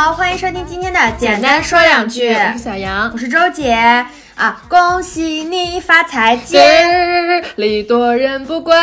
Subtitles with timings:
[0.00, 2.32] 好，欢迎收听今天的简单说两句。
[2.32, 3.72] 我是小杨，我是周姐
[4.36, 8.76] 啊，恭喜你发财，今日礼多人不怪，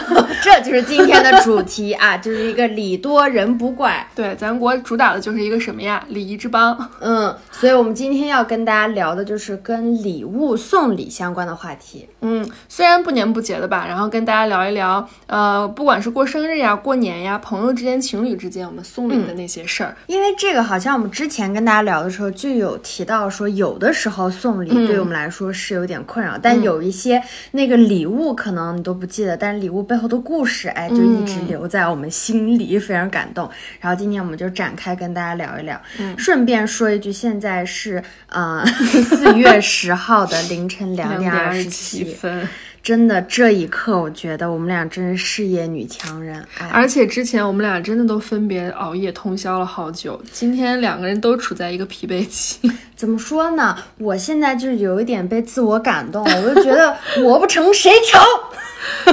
[0.42, 4.08] 这就是今天的主题啊， 就是一个礼多人不怪。
[4.14, 6.02] 对，咱国主打的就是一个什么呀？
[6.08, 6.90] 礼仪之邦。
[7.02, 12.06] 嗯，所以我们今天要跟大家聊的就是跟礼物送礼相关的话题。
[12.20, 19.96] 嗯，虽然不年不节的吧，然后跟大家聊一聊，呃，不管是过生日呀、过年呀，朋友之间、情侣之间，我们送礼的那些事儿。
[20.06, 33.48] 因为这个好像我们之前跟大家聊的时候就有提到说，有的时候送礼对我们来说是有点困扰，但有一些那个礼物可能你都不记得，但是礼物背后的故事，哎，就一直留在我们心里，非常感动。
[33.80, 35.80] 然后今天我们就展开跟大家聊一聊，
[36.18, 42.48] 顺便说一句，现在是呃 四月十号的凌晨两点二十七分。
[42.82, 46.40] 真的，这一刻我觉得我们俩真是事业女强人。
[46.60, 52.60] 哎，而且之前我们俩真的都分别熬夜通宵了好久，今天两个人都处在一个疲惫期。
[52.94, 53.76] 怎么说呢？
[53.98, 58.22] 我现在就是有一点被自我感动，我就觉得我不成谁成？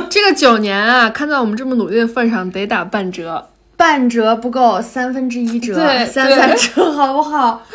[0.07, 7.65] 这个九年啊，看在我们这么努力的份上，得打半折，半折不够，三分之一折，对，三三折好不好？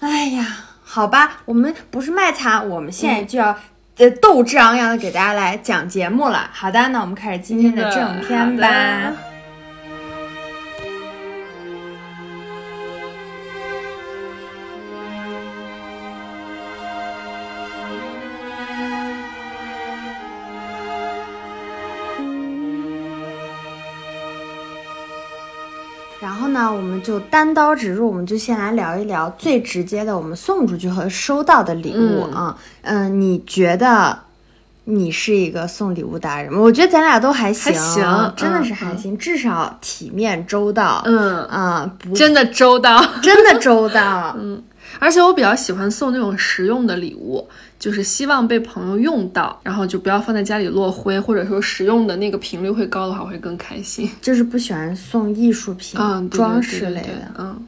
[0.00, 0.46] 哎呀，
[0.82, 3.56] 好吧，我们不是卖惨，我们现在就要。
[3.98, 6.48] 呃，斗志昂扬的给大家来讲节目了。
[6.52, 9.12] 好的，那我们开始今天的正片吧。
[26.28, 32.54] 然后呢，我们就单刀直入，我们就先来聊一聊最直接的，我们送出去和收到的礼物啊。
[32.82, 34.18] 嗯，你觉得
[34.84, 36.60] 你是一个送礼物达人吗？
[36.60, 37.72] 我觉得咱俩都还行，
[38.36, 41.00] 真的是还行，至少体面周到。
[41.06, 44.36] 嗯啊，真的周到，真的周到。
[44.38, 44.62] 嗯，
[44.98, 47.48] 而且我比较喜欢送那种实用的礼物。
[47.78, 54.10] 就是希望被朋友用到，然后就不要放在家里落灰，或者说使用的那个频率会高的话，会更开心。
[54.20, 57.66] 就是不喜欢送艺术品、嗯，装饰类的，嗯。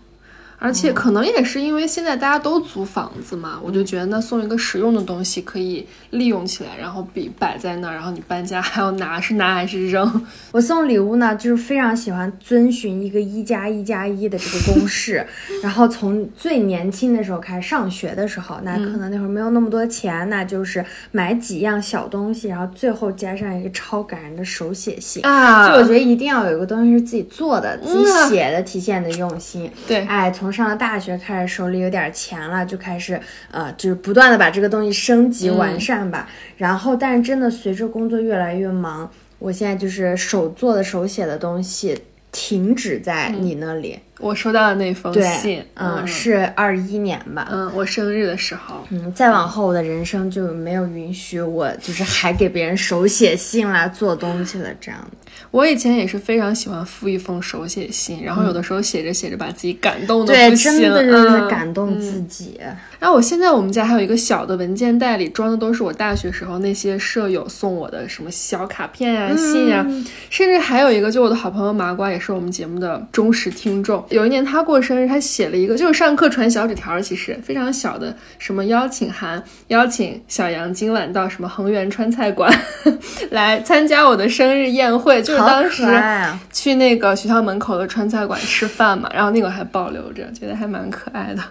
[0.61, 10.27] 而且可能也是因为现在大家都租房子嘛，我就觉得那送一个实用的东西可以利用起来，然后比摆在那儿，然后你搬家还要拿，是拿还是扔？
[10.53, 15.27] 我送礼物呢，就是非常喜欢遵循一个一加一加一的这个公式，
[15.63, 25.67] 然后从最年轻的时候开始，上学的时候，那可能那会儿没有那么多钱，那就是买几样小东西，然后最后加上一个超感人的手写信啊！
[25.69, 29.71] 就我觉得一定要有一个东西是自己做的、自己写的，体现的用心。
[29.89, 36.29] 对，哎，从上了大学开始，手里有点钱了，就开始呃，就是不断的把这个东西升级完善吧。
[36.57, 42.03] 然后，但是真的随着工作越来越忙，我现在就是手做的手写的东西
[42.33, 43.99] 停止在你那里。
[44.21, 55.17] 我收到的那封信，嗯，是二一年吧，嗯，我生日的时候，嗯，再往后我的人生就没有允许我就是还给别人手写信啦、做东西了这样的。
[55.51, 62.61] 我以前也是非常喜欢附一封手写信，然后有的时候写着写着把自己感动的对，真的就是感动自己。
[62.99, 69.85] 然后我现在我们家还有一个小的文件袋，里装的都是我大学时候那些舍友送我的什么小卡片呀、信啊，
[70.29, 74.05] 甚至还有一个就我的好朋友麻瓜，也是我们节目的忠实听众。
[74.11, 82.53] 有一年他过生日，他写了一个就是上课传小纸条，其实非常小的什么邀请函，邀请小杨今晚到什么恒源川菜馆
[83.31, 85.87] 来参加我的生日宴会，就是当时
[86.53, 91.43] 去那个学校门口的川菜馆吃饭嘛，然后那个还保留着，觉得还蛮可爱的。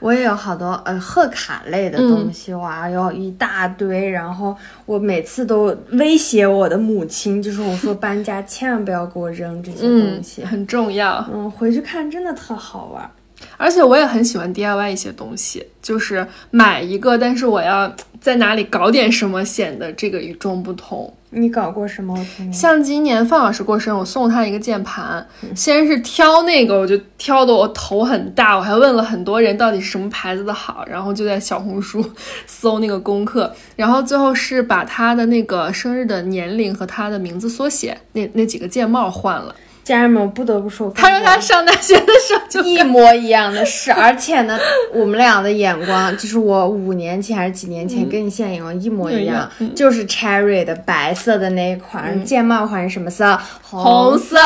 [0.00, 4.08] 我也有好多呃贺卡类的东西，哇，有一大堆。
[4.08, 11.26] 然后我每次都威胁我的母亲，就是我说搬家千万不要给我扔这些东西，很重要。
[11.32, 13.10] 嗯，回去看真的特好玩。
[13.56, 21.12] 而且我也很喜欢 DIY 一些东西，就是买一个，但是我要在哪里搞点什么，显得这个与众不同。
[21.30, 22.16] 你搞过什么？
[22.50, 25.26] 像今年范老师过生日，我送他一个键盘。
[25.54, 32.02] 先是挑那个，我就挑的我头很大，我还问了很多人到底是什么牌子的好，然后就在小红书
[32.46, 39.54] 搜那个功课，然后最后是把他的那个生日的年龄和他的名字缩写那那几个键帽换了。
[39.88, 44.58] 家人们，我不得不说，他说他上大学的时候就一模一样的事，而且呢，
[44.92, 53.38] 我们俩的眼光，就是我五年前还是几年前跟你现在眼光一模一样，就是 Cherry 的白色的那一款，键帽款是什么色？
[53.62, 54.36] 红色。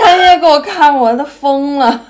[0.00, 2.00] 他也给我看，我都疯了。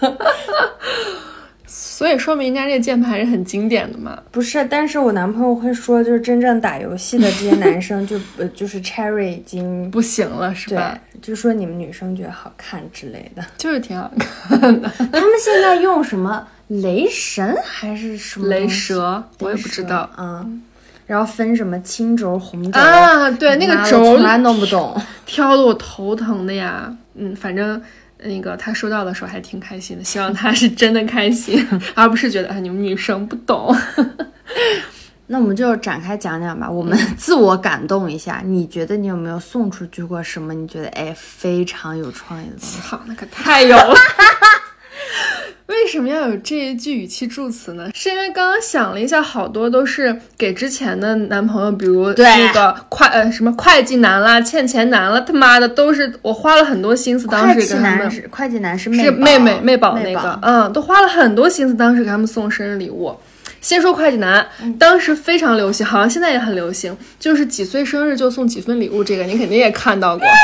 [1.67, 4.19] 所以说明人家这个键盘还是很经典的嘛。
[4.31, 13.45] 不是，但是我男朋友会说，就是真正打游戏的这些男生就呃就是 Cherry 已经不行了是对吧？，就说你们女生觉得好看之类的。
[13.59, 14.11] 就是挺好
[14.49, 14.89] 看的。
[14.97, 20.63] 他们现在用什么雷神还是什么雷蛇我也不知道嗯。
[21.07, 25.01] 然后分什么青轴、红轴啊，对，那个轴从来弄不懂。
[25.25, 26.93] 挑的我头疼的呀。
[27.15, 27.81] 嗯，反正
[28.19, 33.75] 那个他收到的时候还挺开心的，希望他是真的开心， 而不是觉得啊你们女生不懂。
[35.29, 38.41] 那我们就展开讲讲吧，我们自我感动一下。
[38.45, 40.55] 你觉得你有没有送出去过什么？
[40.55, 42.81] 你觉得哎非常有创意的东西？
[42.81, 43.97] 操，那可太有了。
[45.67, 47.91] 为什么要有这一句语气助词呢？
[47.93, 63.17] 是因为刚刚想了一下，好多都是给之前的男朋友，比如那个会呃什么会计男啦、欠钱男啦，他妈的都是我花了很多心思，当时给他们男是会计男是是妹妹妹宝那个，嗯，都花了很多心思，当时给他们送生日礼物。
[63.61, 64.47] 先说会计男，
[64.79, 70.25] 当时非常流行，好像现在也很流行，就是几岁生日就送几份礼物，这个你肯定也看到过。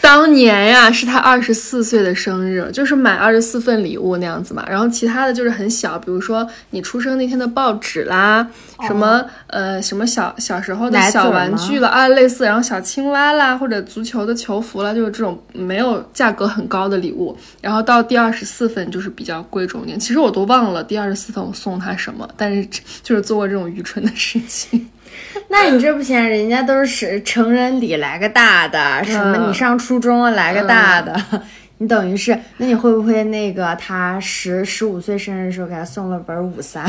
[0.00, 4.64] 当年呀，是他二十四岁的生日，就是买二十四份礼物那样子嘛。
[4.68, 8.46] 然后其他的就是很小，比如说你出生那天的报纸啦，
[8.86, 17.36] 什么呃什么小小时候的小玩具了啊，类似，然后小青蛙啦，或者足球的球服啦，就是这种没有价格很高的礼物。
[17.60, 19.98] 然后到第二十四份就是比较贵重一点。
[19.98, 22.66] 其实我都忘了第二十四份我送他什么，但是
[23.02, 24.88] 就是做过这种愚蠢的事情。
[25.48, 31.14] 那你这不行，人家都是成人礼来个大的，什么嗯你上初中了来个大的，
[31.78, 36.84] 你等于是，那你会不会那个他十十五岁生日的时候给他送了本五三？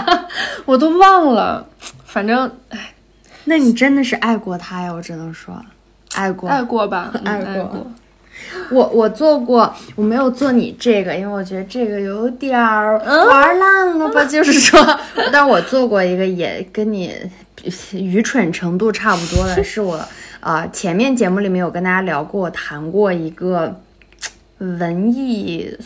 [0.64, 1.66] 我都忘了，
[2.04, 2.92] 反正哎，
[3.44, 5.54] 那你真的是爱过他呀，我只能说，
[6.14, 6.48] 爱过。
[6.48, 7.86] 爱过吧，嗯爱过爱过。
[8.70, 14.24] 我我做过，我没有做你这个，因为我觉得这个有点儿玩烂了吧。
[14.24, 14.98] 就是说，
[15.32, 17.14] 但我做过一个也跟你
[17.92, 20.02] 愚蠢程度差不多的， 是我
[20.40, 23.80] 呃前面节目里面有跟大家聊过，我谈过一个
[24.58, 25.76] 文艺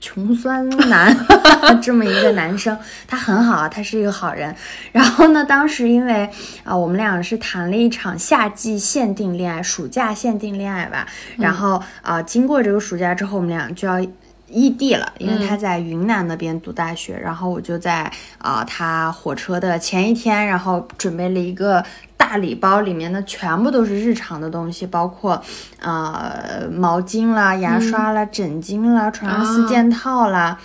[0.00, 1.16] 穷酸男
[1.82, 2.76] 这么一个男生，
[3.06, 4.54] 他很好啊，他是一个好人。
[4.92, 6.28] 然后呢，当时因为
[6.64, 11.06] 啊、我们俩是谈了一场夏季限定恋爱，暑假限定恋爱吧。
[11.36, 14.04] 然后啊、经过这个暑假之后，我们俩就要。
[14.48, 21.84] 异地了，因为他在云南那边读大学，然后我就在啊、他火车的前一天，然后准备了一个
[22.16, 25.40] 大礼包，里面的全部都是日常的东西，包括
[25.80, 30.58] 呃毛巾啦、牙刷啦、枕巾啦、床上四件套啦。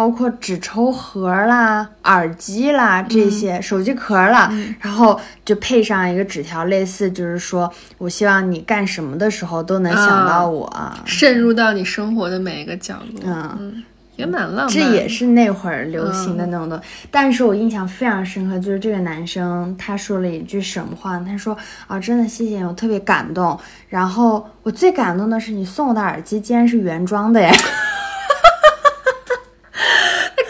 [0.00, 4.50] 包括纸抽盒啦、耳机啦这些，手机壳啦，
[4.80, 10.74] 然后就配上一个纸条，类似就是说我希望你干什么的时候都能想到我。
[11.04, 13.20] 渗入到你生活的每一个角落，
[13.58, 13.84] 嗯
[14.16, 14.68] 也蛮浪漫。
[14.68, 16.84] 这也是那会儿流行的那种东西。
[17.10, 21.18] 但是我印象非常深刻，就是这个男生他说了一句什么话？
[21.18, 21.54] 他说
[21.86, 23.60] 啊，真的谢谢你，我特别感动。
[23.90, 27.50] 然后我最感动的是你送我的耳机竟然是原装的耶！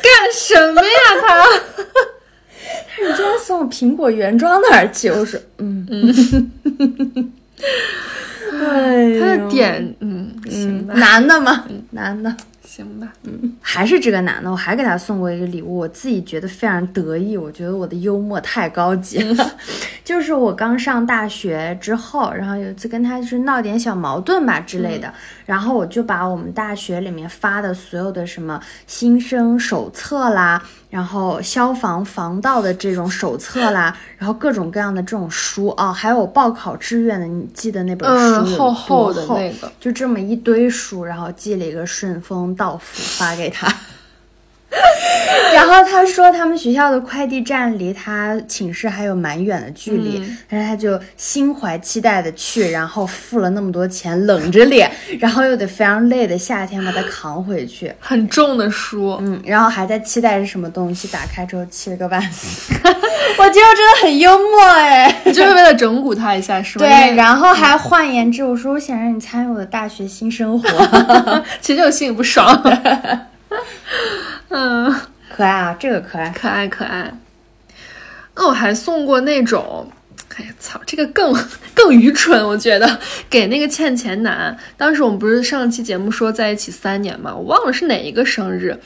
[0.02, 0.88] 干什么呀
[1.22, 1.46] 他？
[3.02, 6.52] 你竟然送我苹果原装的耳机，我说嗯嗯，
[8.68, 11.64] 哎呦他的点，嗯，行吧，男的吗？
[11.90, 12.34] 男的。
[12.70, 13.56] 行吧，嗯。
[13.60, 19.50] 还是这个男的，我还给他送过一个礼物，我自己觉得非常得意，我觉得我的幽默太高级了。
[20.04, 25.12] 就是我刚上大学之后，然后有一次跟他就是闹点小矛盾吧之类的，
[25.46, 38.08] 然后我就把我们大学里面发的所有的什么新生手册啦，然后消防防盗的这种手册啦， 然后各种各样的这种书啊，还有报考志愿的，你记得那本
[38.44, 43.72] 书厚厚的那个，就这么一堆书，然后寄了一个顺丰到府发给他。
[45.52, 62.72] 然后他说他们学校的快递站离他寝室还有蛮远的距离，但是他就心怀期待的去，然后付了那么多钱，冷着脸， 然后又得非常累的夏天把它扛回去，很重的书，嗯，然后还在期待着什么东西，打开之后气了个半死。
[63.38, 65.10] 我觉得真的很幽默哎。
[65.26, 66.86] 就是为了整蛊他一下，是吗？
[66.86, 71.44] 对，然后还换言之，我说我想让你参与我的大学新生活。
[71.60, 72.62] 其实我心里不爽。
[74.50, 74.92] 嗯，
[75.28, 76.28] 可爱啊，这个可爱。
[76.30, 77.12] 可爱可爱。
[78.36, 79.90] 那我还送过那种，
[80.36, 81.32] 哎呀操，这个更
[81.74, 84.56] 更愚蠢，我觉得给那个欠钱男。
[84.76, 88.78] 当时我们不是上期节目说在一起三年嘛，我忘了是哪一个生日。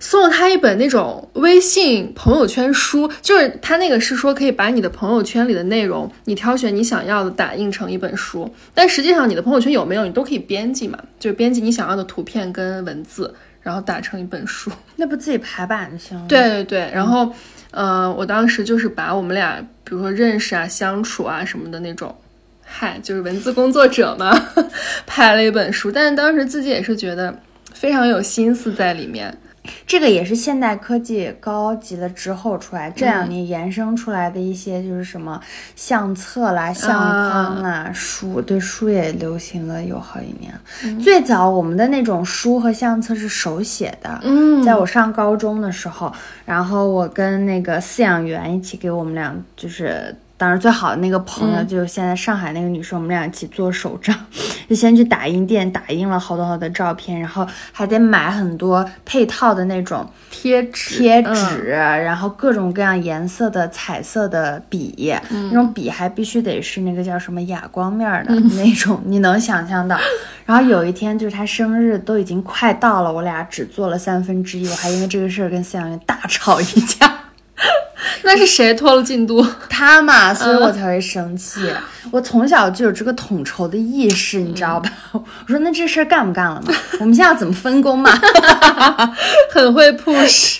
[0.00, 13.34] 送了他一本那种微信朋友圈书，就是他那个是说可以把你的朋友圈里的内容，你挑选你想要的打印成一本书，但实际上你的朋友圈有没有你都可以编辑嘛，就是编辑你想要的图片跟文字，
[13.68, 14.72] 然然后打成一本书。
[14.96, 16.24] 那不自己排版就行了。
[16.26, 17.30] 对 对对，然后，
[17.70, 22.16] 呃，我当时就是把我们俩，比如说认识啊、相处啊什么的那种，
[22.64, 24.34] 嗨，就是文字工作者嘛，
[25.06, 25.92] 拍了一本书。
[25.92, 27.38] 但是当时自己也是觉得
[27.74, 29.36] 非常有心思在里面。
[29.86, 35.40] 这个也是现代科技高级了之后出来，这嗯两年延伸出来的一些就是什么
[35.76, 41.00] 相册啦、相框啦、书，对书也流行了有好几年。
[41.00, 46.12] 最早我们的那种书和相册是手写的，嗯在我上高中的时候，
[46.44, 50.14] 然后我跟那个饲养员一起给我们俩就是。
[50.38, 54.14] 当时最好的那个朋友就是现在上海那个女生，我们俩一起做手账，
[54.70, 69.98] 就先去打印店打印了好多好多照片，然后还得买很多配套的那种贴纸，贴嗯纸，然后各种各样颜色的彩色的笔，那种笔还必须得是那个叫什么哑光面儿的、那种，你能想象到。
[70.46, 77.12] 然后有一天就是她生日都已经快到了，我俩只做了三分之一，我还因为这个事儿跟饲养员大吵一架。
[78.22, 79.44] 那是谁拖了进度？
[79.68, 81.70] 他嘛，所以我才会生气。
[82.10, 84.90] 我从小就有这个统筹的意识，你知道吧？
[85.12, 86.72] 我说那这事儿干不干了嘛？
[87.00, 88.10] 我们现在要怎么分工嘛？
[89.52, 90.58] 很会 push。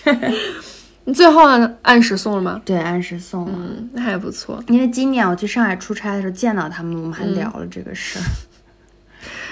[1.05, 2.61] 你最后按按时送了吗？
[2.67, 3.53] 对，按时送了。
[3.57, 4.63] 嗯，那还不错。
[4.69, 8.23] 因为今年我去上海出差的时候见到他们，我们还聊了这个事儿。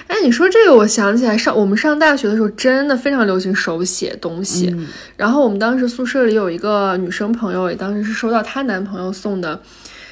[0.06, 4.74] 哎，你说这个，我想起来上我们上大学的时候，真的非常流行手写东西。
[5.16, 9.60] 然后我们当时宿舍里有一个女生朋友，也当时是收到她男朋友送的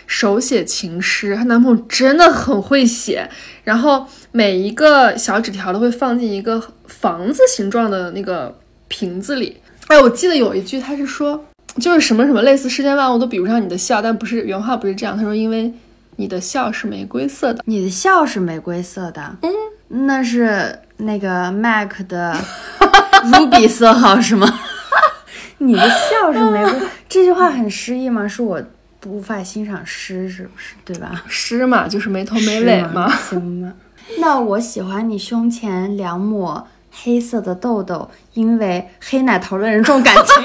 [0.06, 3.28] 手写情诗，她男朋友真的很会写，
[3.62, 8.58] 然后每一个小纸条都会放进一个房子形状的那个
[8.88, 9.56] 瓶子里。
[9.86, 11.44] 哎，我记得有一句，他是说，
[11.80, 15.72] 就是什么什么类似世间万物都比不上你的笑，但不是原话不是这样，他说因为
[16.16, 17.62] 你的笑是玫瑰色的。
[17.66, 19.50] 你的笑是玫瑰色的，嗯，
[19.88, 22.36] 那是那个 MAC 的
[23.32, 24.60] Ruby 色号是吗？
[25.58, 28.26] 你的笑是玫瑰，这句话很诗意吗？
[28.26, 28.60] 是我
[29.06, 30.74] 无法欣赏诗，是不是？
[30.84, 31.22] 对吧？
[31.28, 33.08] 诗嘛，就是没头没尾嘛。
[33.08, 33.72] 行吗？
[34.18, 40.44] 那我喜欢你胸前两抹黑色的痘痘，因为黑奶头的人重感情。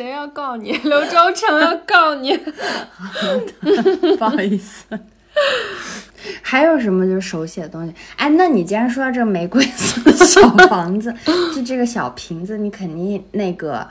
[0.00, 0.72] 谁要告你？
[0.78, 2.34] 刘洲成要告你。
[4.16, 4.86] 不好意思。
[6.40, 7.94] 还有什么就是手写的东西？
[8.16, 11.14] 哎，那你既然说到这个玫瑰色的小房子，
[11.54, 13.86] 就这个小瓶子，你肯定那个，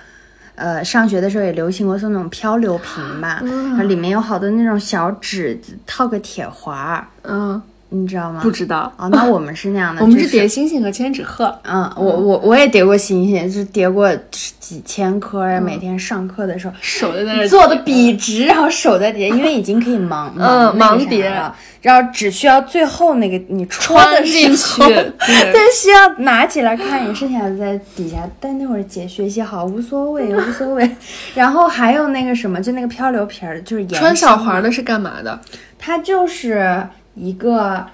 [0.55, 3.39] 呃，上学的时候也流行过送那种漂流瓶吧？
[3.43, 8.39] 然后里面有好多那种小纸，套个铁环儿，嗯，你知道吗？
[8.41, 8.91] 不知道。
[8.97, 11.53] 哦，那 我们是那样的，我们是叠星星和千纸鹤。
[11.63, 14.13] 嗯，我我我也叠过星星，就是叠过
[14.59, 16.73] 几千颗，每天上课的时候。
[16.81, 25.11] 手在那儿做的笔直，然后手在叠，因为已经可以盲嗯那个啥盲叠了，然后只需要最后那个你戳穿的进去 对
[25.53, 28.17] 但需要拿起来看，也是想在底下。
[28.39, 30.89] 但那会儿姐学习好，无所谓，无所谓。
[31.33, 35.39] 然后还有那个什么，就那个漂流瓶儿，就是延穿小伸环的是干嘛的？
[35.81, 36.85] 它就是
[37.19, 37.85] 一个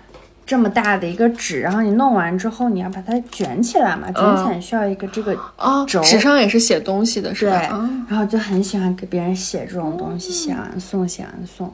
[0.46, 7.75] 这么大的一个纸，然后你弄完之后，你要把它卷起来嘛，卷起来需要一个这个哦，纸上也是写东西的，是对，吧？
[7.75, 11.74] 啊然后就很喜欢给别人写这种东西，写完送，写完送。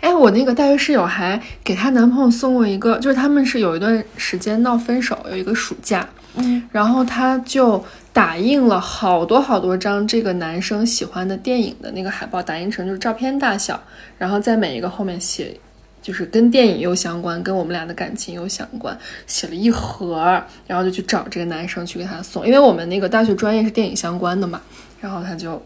[0.00, 7.84] 哎，我那个大学室友还给她男朋友送过一个，就是他们是有一段时间闹分手，有一个暑假，嗯，然后他就
[8.14, 13.82] 打印了好多好多张这个男生喜欢的电影的那个海报，打印成就是照片大小，
[14.16, 15.52] 然后在每一个后面写，
[16.00, 24.62] 就是跟电影又相关，跟我们俩的感情又相关，写了一盒儿，然后就去找这个男生去给他送，因为我们那个大学专业是电影相关的嘛，
[25.00, 25.60] 然后他就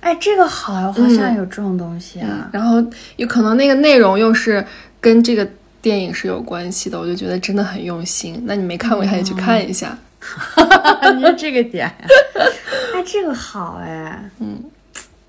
[0.00, 2.50] 哎，这个好呀，好像有这种东西啊。
[2.52, 2.84] 然后
[3.16, 4.62] 有可能那个内容又是
[5.00, 5.48] 跟这个
[5.80, 8.42] 电影是有关系的，我就觉得真的很用心。
[8.44, 9.96] 那你没看过，还得去看一下。
[11.14, 12.08] 你说这个点呀？
[12.94, 14.62] 哎，这个好哎，嗯，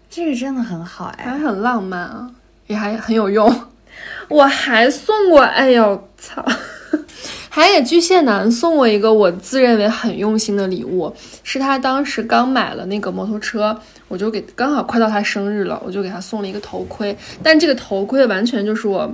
[0.10, 1.25] 这个真的很好哎。
[1.25, 2.30] 还很浪漫啊，
[2.68, 3.63] 也还很有用。
[4.30, 6.46] 我还送过，哎呦操！
[7.50, 11.12] 海野巨蟹男送我一个我自认为很用心的礼物，
[11.44, 13.75] 是他当时刚买了那个摩托车，
[14.08, 17.18] 我就给刚好快到他生日了，我就给他送了一个头盔。
[17.42, 19.12] 但这个头盔完全就是我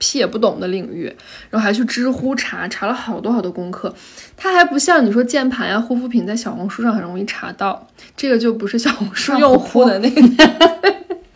[0.00, 1.14] 屁也不懂的领域，
[1.50, 3.94] 然后还去知乎查查了好多好多功课。
[4.36, 10.20] 它还不像你说键盘呀、护肤品在小红书上很容易查到，这个就不是小红书用户的那个。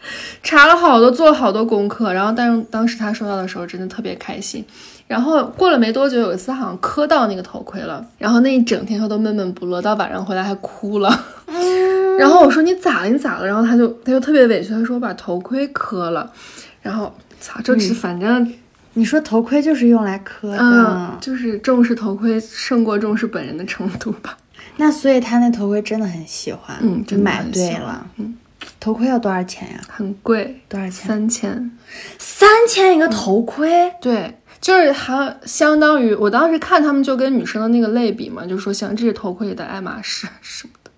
[0.43, 4.63] 查了好多，做了好多功课，然后但是当时他收到的时候真的特别开心。
[5.07, 11.25] 然后过了没多久，有一次好像磕到那个头盔了，然后那一整天他都闷闷不乐，到晚上回来还哭了。
[12.19, 13.09] 然后我说你咋了？
[13.09, 13.47] 你咋了？
[13.47, 16.31] 然后他就他就特别委屈，他说我把头盔磕了。
[16.83, 17.11] 然后
[17.45, 18.51] 操，这是反正
[18.95, 24.37] 你说头盔就是用来磕的，嗯，就是重视头盔胜过重视本人的程度吧。
[24.79, 28.07] 那所以他那头盔真的很喜欢，嗯，就买对了。
[28.17, 28.35] 嗯，
[28.81, 29.81] 头盔要多少钱呀？
[29.89, 30.93] 很贵，多少钱？
[30.93, 31.71] 三千。
[32.19, 40.91] 三千一个头盔，对，就是还相当于我当时看他们就跟女生的那个类比嘛，就说像这是头盔里的爱马仕什么的。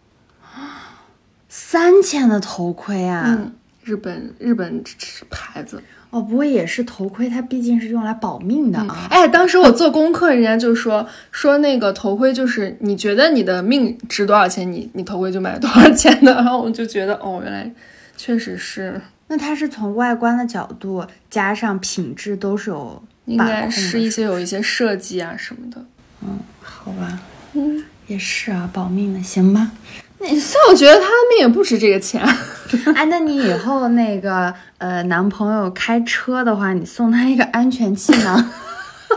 [1.48, 3.24] 三千的头盔啊！
[3.26, 3.52] 嗯，
[3.86, 4.82] 日本日本
[5.30, 5.80] 牌子。
[6.10, 9.06] 哦，不过也是头盔，它毕竟是用来保命的啊。
[9.10, 16.32] 哎，当时我做功课，人家就说说那个头盔就是你觉得你的命值多少钱，你你头盔就买多少钱的。
[16.34, 17.70] 然后我就觉得哦，原来
[18.16, 25.84] 确实是，那它是从外观的角度加上品质都是有应该是一些有一些设计啊什么的。
[26.22, 27.20] 嗯，好吧，
[27.54, 29.72] 嗯，也是啊，保命的，行吧。
[30.18, 32.20] 那所以我觉得他的命也不值这个钱。
[32.96, 38.50] 哎，那你以后那个呃男朋友开车的话，你送他一个安全气囊，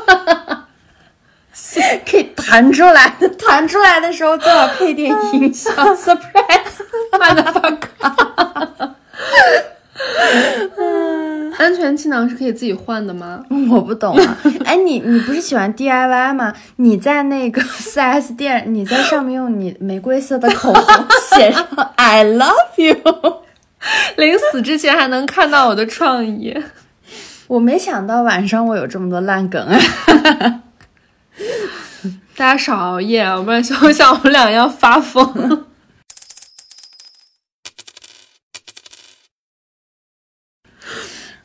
[2.06, 6.84] 可以弹出来，弹出来的时候最好配点音效，surprise。
[11.60, 13.44] 安全气囊是可以自己换的吗？
[13.70, 16.54] 我不懂啊， 哎，你你不是喜欢 DIY 吗？
[16.78, 21.06] 你在那个 4S 店，你在上面用你玫瑰色的口红
[21.38, 22.96] 写上 I love you。
[24.16, 26.58] 临死之前还能看到我的创意。
[27.48, 29.78] 我没想到晚上我有这么多烂梗啊！
[32.38, 35.66] 大家少熬夜啊，不然像像我们俩一样发疯。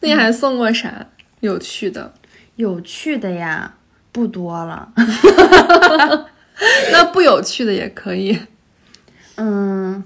[0.04, 1.06] 那你还送过啥
[1.40, 2.12] 有趣的？
[2.56, 3.72] 有趣的呀，
[4.12, 4.92] 不多了。
[6.92, 8.38] 那不有趣的也可以。
[9.36, 10.04] 嗯，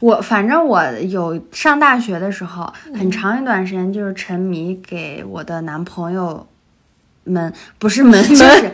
[0.00, 6.46] 我反正我有上大学的时候，很长一段时间就是沉迷给我的男朋友
[7.22, 8.72] 们，不是 们，就是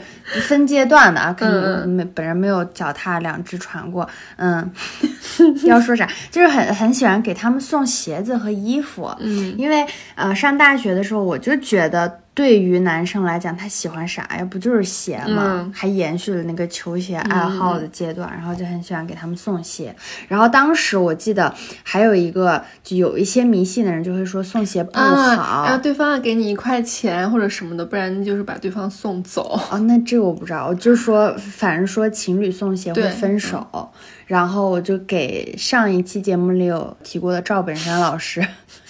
[0.49, 4.09] 分阶段的啊，肯定没本人没有脚踏两只船过。
[4.37, 4.71] 嗯，
[5.65, 9.11] 要说啥，就是很很喜欢给他们送鞋子和衣服。
[9.19, 14.47] 嗯因为呃，上大学的时候，我就觉得对于男生来讲，他喜欢啥呀？
[14.49, 15.43] 不就是鞋吗？
[15.65, 19.95] 嗯还延续了那个球鞋爱好的阶段，然后就很喜欢给他们送鞋。
[20.29, 25.05] 然后当时我记得还有一个，就有一些迷信的人就会说送鞋不好。
[25.05, 29.61] 啊，然后对方要给你一块钱或者什么的，不然就是把对方送走。
[29.71, 33.91] 哦，那这个我不知道，我就说，反正说情侣送鞋会分手，
[34.27, 38.47] 然后我就给上一期节目里有提过的赵本山老师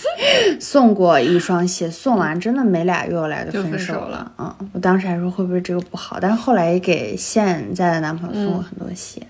[0.61, 4.33] 送过一双鞋，送完真的没俩月我俩就分手分手了了。
[4.38, 9.27] 嗯，我当时还说会不会这个不好，但是后来也给现在的男朋友送过很多鞋。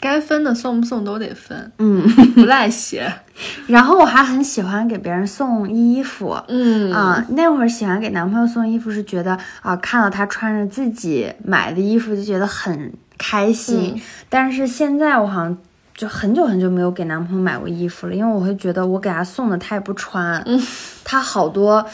[0.00, 2.02] 该分的送不送都得分，嗯，
[2.34, 3.12] 不赖鞋。
[3.66, 6.36] 然后我还很喜欢给别人送衣服。
[6.48, 13.92] 嗯啊、那会儿喜欢给男朋友送衣服，是觉得啊、看到他穿着自己买的衣服就觉得很开心。
[13.96, 15.56] 嗯但是现在我好像
[15.94, 20.60] 就很久很久没有给男朋友买过衣服了，因为我会觉得我给他送的他也不穿，嗯
[21.04, 21.86] 他好多。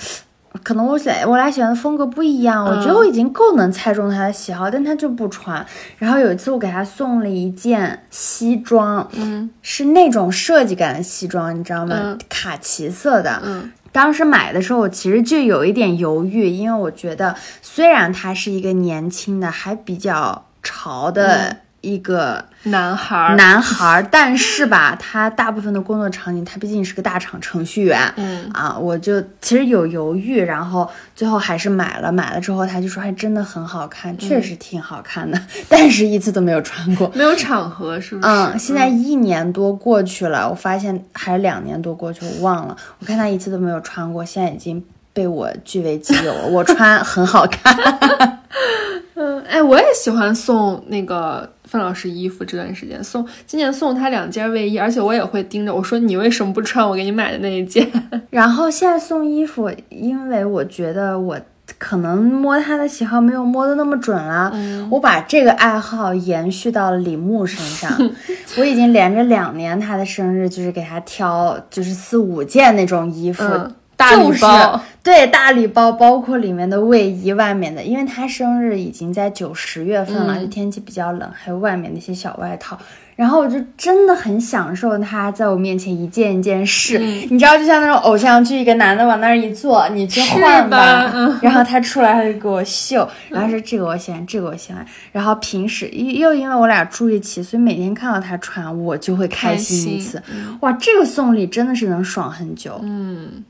[0.62, 5.64] 可能我选我俩喜欢的风格不一样，我觉嗯得我已经够能猜中他的喜好，但他就不穿。
[5.98, 9.50] 然后有一次我给他送了一件西装，嗯。
[9.62, 11.96] 是那种设计感的西装，你知道吗？
[11.98, 12.18] 嗯。
[12.28, 13.70] 卡其色的，嗯。
[13.90, 23.36] 当时买的时候，我其实就有一点犹豫，因为我觉得虽然他是一个年轻的，还比较潮的一个男孩儿。
[23.36, 28.00] 男孩儿，但是吧，他大部分的工作场景，他毕竟是个大厂程序员。
[28.16, 32.10] 嗯啊，我就其实有犹豫，然后最后还是买了。
[32.10, 37.10] 买了之后，他就说还真的很好看，确实挺好看的， 但是一次都没有穿过。
[37.14, 38.28] 没有场合是不是？
[38.28, 42.76] 嗯，现在一年多过去了，我发现还是两年多过去，我忘了。
[43.00, 46.46] 我看他一次都没有穿过，现在已经被我据为己有了。
[46.46, 47.76] 我穿很好看，
[49.14, 52.44] 嗯，哎，我也喜欢送那个范老师衣服。
[52.44, 57.90] 这段时间送，今年送他两件卫衣，而且我也会盯着我说你为什么不穿我给你买的那一件？
[58.30, 61.40] 然后现在送衣服，因为我觉得我
[61.78, 67.90] 可能摸他的喜好没有摸的那么准了，嗯我把这个爱好延续到了李牧身上。
[68.58, 73.42] 我已经连着两年他的生日，就是给他挑就是四五件那种衣服。
[73.44, 73.74] 嗯，
[74.10, 74.80] 大礼就是包。
[75.02, 82.78] 对大礼包，包括里面的卫衣，外面的，因为他生日已经在九十月份了，天气比较冷，还有外面那些小外套。
[83.16, 94.84] 然后我就真的很享受他在我面前一件一件试，嗯你知道，就像那种偶像剧，一个男的往那儿一坐，你去换是吧嗯然后他出来他就给我秀， 然后说这个我喜欢，这个我喜欢。
[95.10, 100.22] 然后平时又又因为我俩住一起，所以每天看到他穿，我就会开心一次。
[100.60, 102.80] 哇，这个送礼真的是能爽很久。
[102.82, 103.44] 嗯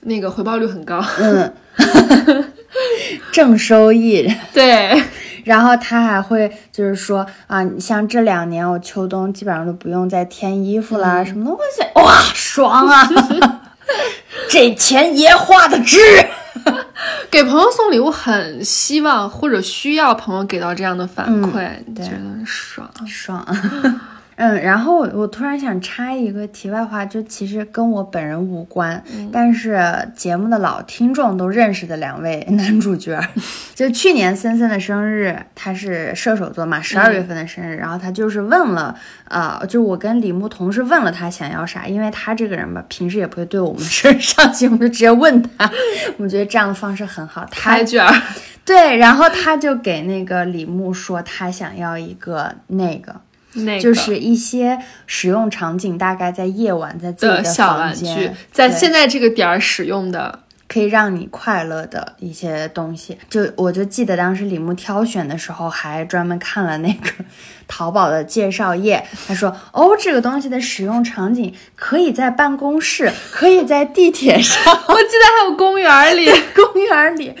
[0.00, 1.04] 那个回报率很高。
[1.18, 1.52] 嗯，
[3.32, 4.32] 正收益。
[4.52, 5.02] 对，
[5.44, 13.08] 然后他还会就是说啊，你像这两年我秋冬基本上都不用再添衣服啦，什么的，我想哇，爽啊！
[14.50, 15.98] 这钱爷花的值。
[17.30, 23.46] 给朋友送礼物，很希望或者需要朋友给到这样的反馈，觉得爽爽。
[24.40, 29.80] 嗯，然后我我突然想插一个题外话，就其实跟我本人无关，但是
[30.14, 33.20] 节目的老听众都认识的两位 男主角，
[33.74, 45.68] 就去年森森的生日，他是射手座嘛，十二月份的生日，然后他就是问了，呃，就我跟李牧同时问了他想要啥，因为他这个人吧，平时也不会对我们 生日上心，我们就直接问他，
[46.16, 48.14] 我们觉得这样的方式很好，开卷儿，
[48.64, 53.20] 对，然后他就给那个李牧说他想要一个那个。
[53.80, 63.18] 就是一些使用场景，大概在夜晚，在自己的小玩具，在现在这个点儿使用的，可以让你快乐的一些东西。
[63.28, 67.10] 就我就记得当时李牧挑选的时候，还专门看了那个。
[67.68, 74.56] 淘宝的介绍页，他说：“哦，这个东西的使用场景可以在办公室， 可以在地铁上，
[74.88, 77.32] 我记得还有公园里， 公园里。”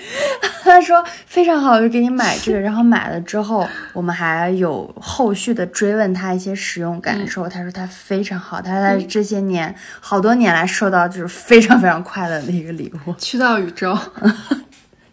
[0.62, 7.48] 他说：“非常好，就给你买这个。”然后买了之后，我们还有后续的追问他一些使用感受。
[7.48, 13.14] 他说他非常好，他在这些年好多年来收到就是非常非常快乐的一个礼物。
[13.16, 13.96] 去到宇宙，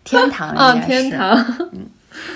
[0.03, 1.33] 天堂啊，天堂，
[1.71, 1.89] 嗯。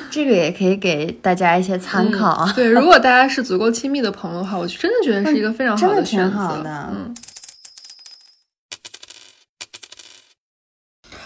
[0.10, 2.52] 这个也可以给大家一些参考啊。
[2.56, 6.64] 对，如果大家是足够亲密的朋友的话，我真的觉得是一个非常好的选择。
[6.66, 7.16] 嗯。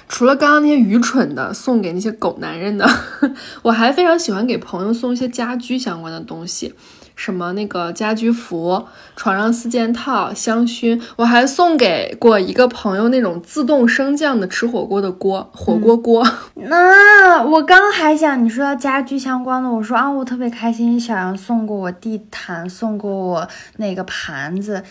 [0.09, 2.87] 除了刚刚那些愚蠢的送给那些狗男人的，
[3.63, 6.71] 我还非常喜欢给朋友送一些家居相关的东西。
[7.15, 16.27] 什么那个家居服、床上四件套、香薰，我还送给过一个朋友那种自动升降的吃火锅的锅，火锅锅。
[16.55, 23.47] 那我刚还想你说要家居相关的，我说啊，我特别开心，小杨送过我地毯，送过我
[23.77, 24.83] 那个盘子，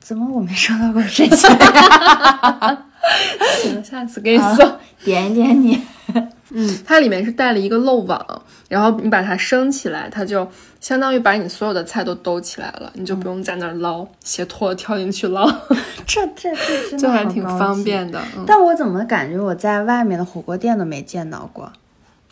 [0.00, 1.48] 怎么我没收到过这些？
[3.62, 4.72] 行，下次给你送，
[5.04, 5.80] 点点你。
[6.52, 10.48] 嗯，它里面是带了一个漏网，然后你把它升起来，它就
[10.80, 15.48] 相当于把你所有的菜都兜起来了，你就不用在那儿捞，鞋脱了跳进去捞。
[16.04, 16.52] 这这
[16.90, 18.20] 这 就还挺方便的。
[18.46, 21.72] 但我怎么感觉我在外面的火锅店都没见到过？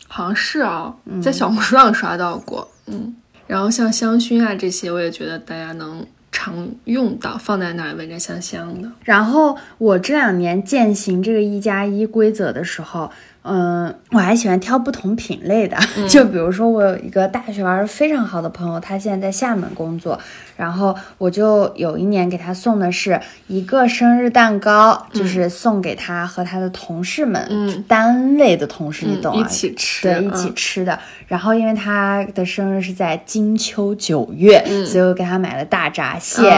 [0.07, 2.67] 好像是啊，在小红书上刷到过。
[2.87, 3.15] 嗯，
[3.47, 8.91] 然后像香薰啊这些，我也觉得大家能常用到，放在那儿闻着香香的。
[9.03, 13.09] 然后我这两年践行这个一加一规则的时候。
[13.51, 15.75] 嗯，我还喜欢挑不同品类的，
[16.07, 20.19] 就比如说我有一个大学玩的非常好的朋友，他现在在厦门工作，
[20.59, 29.39] 然后我就有一年给他送的是一个生日蛋糕，就是送给他和他的同事们，嗯，单位的同事，你懂啊？
[29.39, 30.99] 一起吃，对，一起吃的。
[31.27, 36.49] 然后因为他的生日是在金秋九月，所以我给他买了大闸蟹，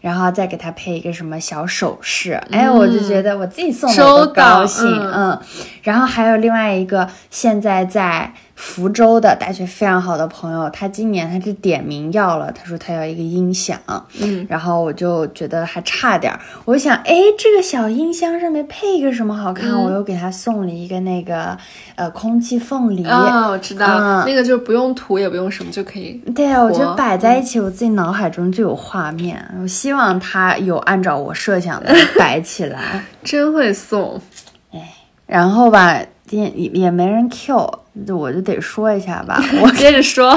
[0.00, 5.40] 然后再给他配一个什么小首饰，哎，我就觉得我自己送的都高兴，嗯，
[5.82, 6.10] 然后。
[6.10, 13.80] 还有另外一个现在在福州的大学非常好的朋友，他今年他是点名要了，他说他要一个音响，
[14.20, 16.30] 嗯，然后我就觉得还差点，
[16.66, 19.72] 我想，哎，这个小音箱上面配一个什么好看？
[19.82, 21.56] 我又给他送了一个那个
[21.94, 34.20] 呃空气凤梨，啊，我知道，那个就不用涂也不用什么就可以，对啊，我觉得摆在一起，我自己脑海中就有画面，我希望他有按照我设想的摆起来， 真会送，
[34.70, 34.92] 哎，
[35.26, 35.98] 然后吧。
[36.30, 39.42] 也也没人 Q，我就得说一下吧。
[39.62, 40.30] 我接着说，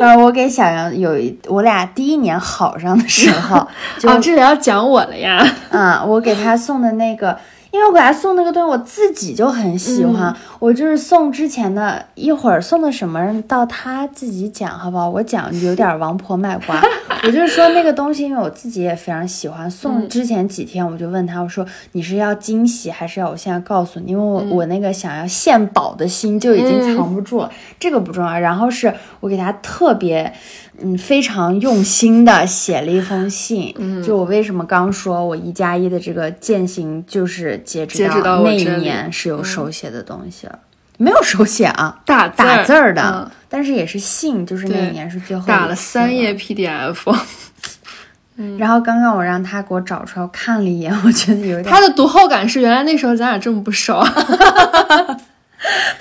[0.00, 3.56] 呃，我给小杨有一，我俩第一年好上的时候，
[4.04, 5.44] 哦，这里要讲我了呀。
[5.70, 7.36] 嗯，我给他送的那个。
[7.70, 10.34] 因为我给他送那个东西，我自己就很喜欢。
[10.58, 15.08] 我就是送之前的一会儿送的什么，到他自己讲，好不好？
[15.08, 16.82] 我讲有点王婆卖瓜。
[17.24, 19.70] 我就是说那个东西，因为我自己也非常喜欢。
[19.70, 24.12] 送之前几天，我就问他，我说你是要惊喜，还是要我现在告诉你？
[24.12, 27.50] 因为我我那个想要献宝的心就已经藏不住了。
[27.78, 28.38] 这个不重要。
[28.38, 30.32] 然后是我给他特别。
[30.80, 33.74] 嗯，非常用心的写了一封信。
[33.78, 40.58] 嗯，就我为什么刚说我一加一的这个践行，就是截止到那一年是有手写的东西了，
[40.96, 46.96] 没有手写啊，打打字儿的，但是也是信，就是那一年是最后打了三页 PDF。
[48.40, 55.18] 嗯，然后刚刚我让他给我找出来，我看了一眼，我觉得有点他的读后感是原来那时候咱俩这么不熟， 他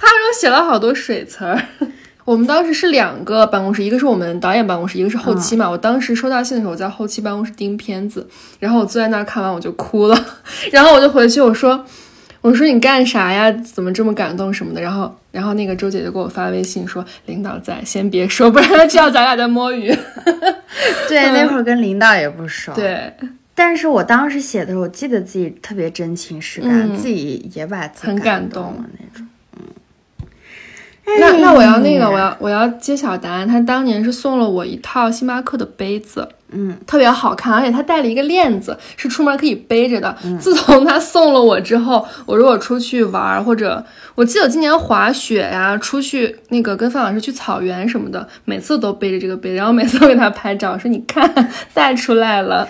[0.08, 1.60] 说写了好多水词儿。
[2.28, 5.70] 我们当时是两个办公室，一个是我们导演办公室，一个是后期嘛。
[5.70, 8.28] 我当时收到信的时候，我在后期办公室盯片子，
[8.60, 10.26] 然后我坐在那儿看完我就哭了，
[10.70, 11.86] 然后我就回去我说，
[12.42, 13.52] 我我说你干啥呀？
[13.52, 14.82] 怎么这么感动什么的？
[14.82, 19.94] 然后，然后那个周姐就给我发微信说，领导在，先别说，不然他知道咱俩在摸鱼。
[21.10, 22.74] 对，那会儿跟领导也不熟。
[22.74, 23.12] 对，
[23.54, 29.27] 但是我当时写的时候，我记得自己特别真情实感，嗯自己也把自己很感动动了那种。
[31.20, 33.48] 那那我要那个，我要我要揭晓答案。
[33.48, 40.16] 他当年是送了我一套星巴克的杯子，嗯，特别好看，而且他带了一个链子，是出门可以背着的。
[40.40, 43.84] 自从他送了我之后，我如果出去玩儿，或者
[44.16, 52.68] 我记得我今年滑雪呀、出去那个跟范老师去草原什么的，每次都背着这个杯子，然后每次都给他拍照，说你看带出来了。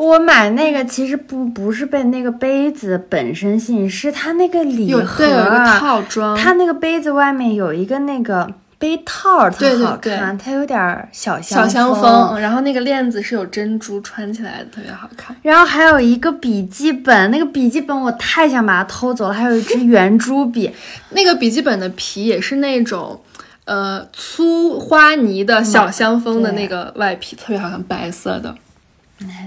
[0.00, 12.00] 我买那个其实不不是被那个杯子本身吸引，是它那个礼有盒对有一个啊，套装，它那个杯子外面有一个那个杯套，特好看，它有点儿小小香风。
[12.30, 15.36] 风，然后那个链子是有珍珠穿起来的，特别好看。
[15.42, 20.70] 然后还有一个笔记本，那个笔记本我太想把它偷走了，还有一支圆珠笔，
[21.12, 23.20] 那个笔记本的皮也是那种，
[23.66, 28.54] 呃，粗花呢的小香风的那个外皮，特别好看，白色的。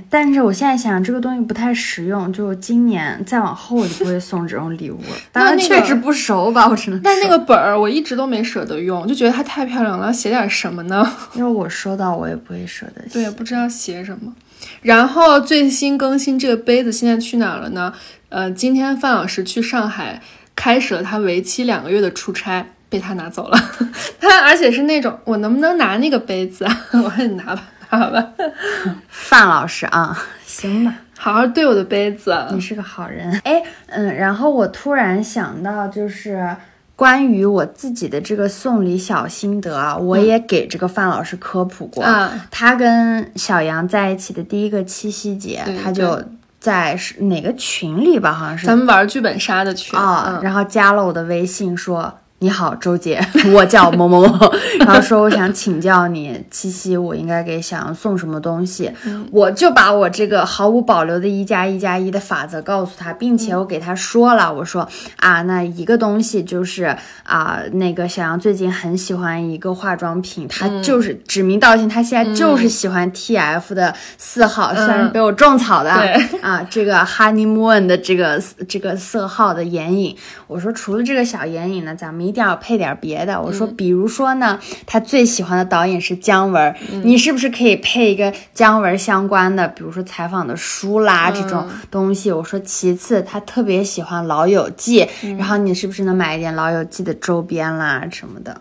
[0.10, 5.16] 但是我现在想这个东西不太实用，就今年再往后我就不会送这种礼物了。
[5.32, 7.02] 当然确实不熟吧，我只能。
[7.02, 11.12] 但那个本儿我一直都没舍得用，就觉得它太漂亮了，要写点什么呢？
[11.34, 13.14] 因为我收到我也不会舍得写。
[13.14, 14.34] 对，不知道写什么。
[14.82, 17.94] 然后最新更新这个杯子现在去哪儿了呢？
[18.30, 20.22] 呃，今天范老师去上海
[20.56, 23.58] 开始了他为期两个月的出差，被他拿走了。
[24.22, 26.86] 他而且是那种，我能不能拿那个杯子啊？
[27.04, 27.64] 我说你拿吧，
[27.97, 28.29] 拿吧，
[29.10, 32.36] 范老师啊，行吧，好好对我的杯子。
[32.51, 33.39] 你是个好人。
[33.43, 36.56] 哎，嗯，然后我突然想到，就是
[36.95, 42.03] 关于我自己的这个送礼小心得啊，我也给这个范老师科普过。
[42.03, 46.21] 啊他跟小杨在一起的第一个七夕节对，他就
[46.60, 52.19] 在是哪个群里吧，好像是咱们玩剧本杀的群啊、嗯然后加了我的微信说。
[52.43, 53.25] 你好，周姐，
[53.56, 54.51] 我叫某某某，
[54.86, 58.91] 然后说我想请教你，七夕我应该给小杨送什么东西？
[59.32, 64.86] 我就把我这个毫无保留的一加一加一的法则告诉他，并且我给他说了，我说
[65.19, 76.39] 啊，那一个东西就是啊，那个小杨最近很喜欢一个化妆品，他就是指名道姓，他现在就是喜欢 TF 的四号，虽然是被我种草的啊，对。
[76.41, 80.13] 啊，这个 honeymoon 的这个这个色号的眼影，
[80.47, 83.41] 我说除了这个小眼影呢，咱们一定要配点别的。
[83.41, 92.30] 我说，比如说呢，他最喜欢的导演是姜文，你是不是可以配一个姜文相关的，比如说采访的书啦、这种东西？
[92.30, 95.06] 我说，其次他特别喜欢《老友记》，
[95.38, 98.60] 然后你是不是能买一点《老友记》的周边啦什么的？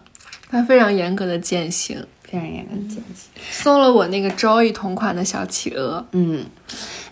[0.51, 3.31] 他非常严格的践行，非常严格的践行。
[3.51, 6.07] 送了我那个 Joy 同款的小企鹅。
[6.13, 6.45] 嗯，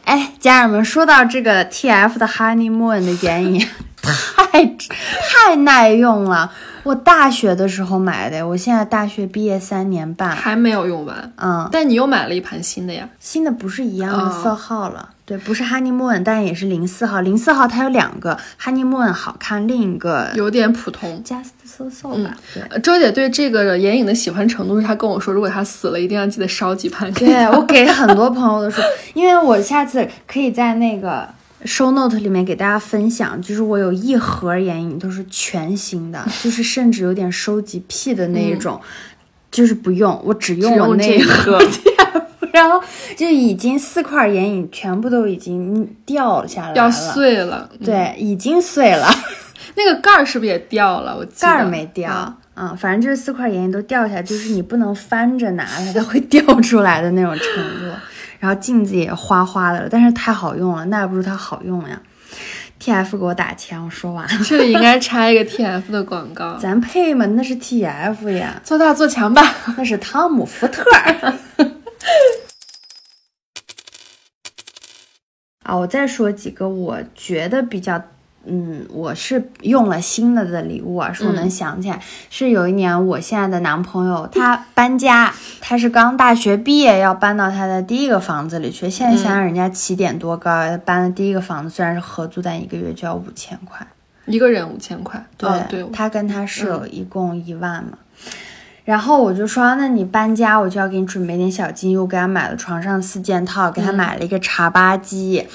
[0.05, 3.67] 哎，家人们，说到这个 TF 的 Honeymoon 的眼影，
[4.03, 6.51] 太太耐用了。
[6.83, 13.07] 我大学的时候买的，我现在大学毕业三年半，还没有用完，嗯，但你又买了一盘新的呀？
[13.19, 15.11] 新的不是一样的哦色号了。
[15.27, 17.21] 对，不是 Honeymoon，但也是零四号。
[17.21, 21.23] 零四号它有两个，Honeymoon 好看，另一个有点普通。
[21.23, 22.35] Just So So 吧。
[22.55, 22.63] 对。
[22.71, 28.83] 呃周姐对这个眼影的喜欢程度是，她跟我说，如果她死了，一定要记得烧几盘对我给很多朋友都说，
[29.13, 31.29] 因为我下次可以在那个
[31.65, 38.81] show note 里面给大家分享，就是我有一盒眼影都是全新的， 就是甚至有点收集癖的那一种，
[39.51, 41.59] 就是不用，我只用我那一盒。
[42.53, 42.83] 然后
[43.17, 47.69] 就已经四块眼影全部都已经掉下来了，要碎了。
[47.79, 49.09] 嗯对，已经碎了，
[49.77, 51.17] 那个盖儿是不是也掉了？
[51.17, 52.11] 我盖儿没掉。
[52.13, 57.47] 啊嗯，反正就是四块眼影都掉下来，就是你不能翻着拿它，它会掉出来的那种程
[57.79, 57.95] 度。
[58.41, 62.01] 然后镜子也花花的了，但是太好用了，那还不如它好用呀。
[62.81, 69.55] TF 给我打钱，我说完了，这里应该插一个 TF 的广告，咱配吗，那是 TF 呀，做大做强吧。
[69.77, 71.35] 那是汤姆福特儿。
[75.63, 78.03] 啊，我再说几个我觉得比较，
[78.47, 82.01] 嗯，我是用了新的的礼物啊，是我能想起来，
[82.31, 93.87] 是有一年我现在的男朋友他搬家，他是刚大学毕业要搬到他的第一个房子里去，现在想想人家起点多高啊，搬的第一个房子虽然是合租，但一个月就要五千块。
[94.27, 97.99] 一个人五千块，对，哦对，他跟他室友一共一万嘛。
[98.85, 105.47] 然后我就说，那你搬家，我就要给你准备点小金又给他买了床上四件套，给他买了一个茶吧机，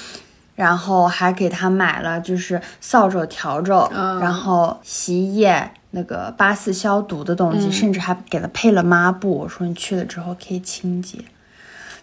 [0.55, 5.71] 然后还给他买了就是扫帚、笤帚，嗯然后洗衣液。
[5.91, 9.31] 那个八四消毒的东西，甚至还给他配了抹布。
[9.37, 11.17] 我说你去了之后可以清洁。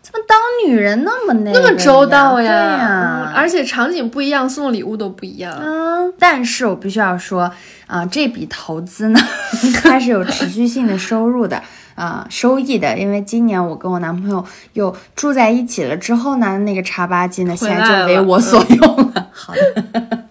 [0.00, 2.50] 怎么当女人那么那那么周到呀？
[2.50, 5.54] 呀，对呀，而且场景不一样，送礼物都不一样。
[5.60, 7.52] 嗯，但是我必须要说
[7.86, 9.20] 啊、这笔投资呢，
[9.84, 11.62] 它是有持续性的收入的。
[11.94, 19.28] 啊、收益的，因为今年我跟我男朋友又住在一起了之后呢，那个茶吧机呢，现在就为我所用了。
[19.32, 20.24] 好的，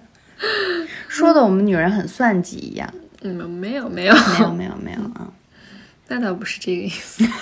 [1.07, 2.89] 说的我们女人很算计一样。
[3.21, 5.27] 嗯，没有没有没有没有没有啊，
[6.07, 7.23] 那倒不是这个意思。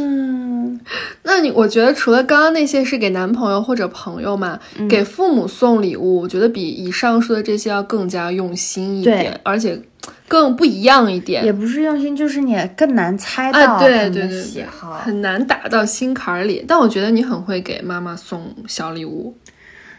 [0.00, 0.80] 嗯，
[1.24, 9.80] 那你我觉得除了刚刚那些是给男朋友或者朋友嘛，嗯给父母送礼物，我觉得比以上说的这些要更加用心一点，而且
[10.26, 11.44] 更不一样一点。
[11.44, 14.94] 也不是用心，就是你更难猜到对对对对，喜好。
[14.94, 16.64] 很难打到心坎儿里。
[16.66, 19.34] 但我觉得你很会给妈妈送小礼物，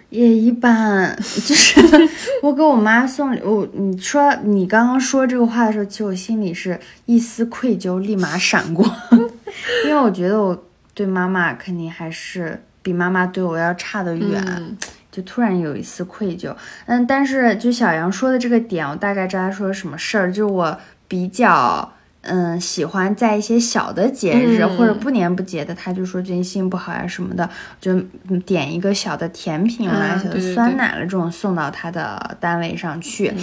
[0.10, 1.80] 也一般，就是
[2.42, 3.68] 我给我妈送礼物。
[3.74, 8.90] 你说你刚刚说这个话的时候，其实我心里是一丝愧疚，立马闪过，
[9.86, 14.78] 因为我觉得我对妈妈肯定还是比妈妈对我要差得远，嗯
[15.12, 16.56] 就突然有一丝愧疚。
[16.86, 21.94] 嗯，但是就小杨说的这个点，我大概知道他说的什么事儿，就我比较。
[22.24, 27.96] 嗯，喜欢在一些小的节日、嗯或者不年不节的，他就说最近心情不好呀什么的，就
[28.30, 33.34] 嗯点一个小的甜品啦、小的酸奶了这种送到他的单位上去。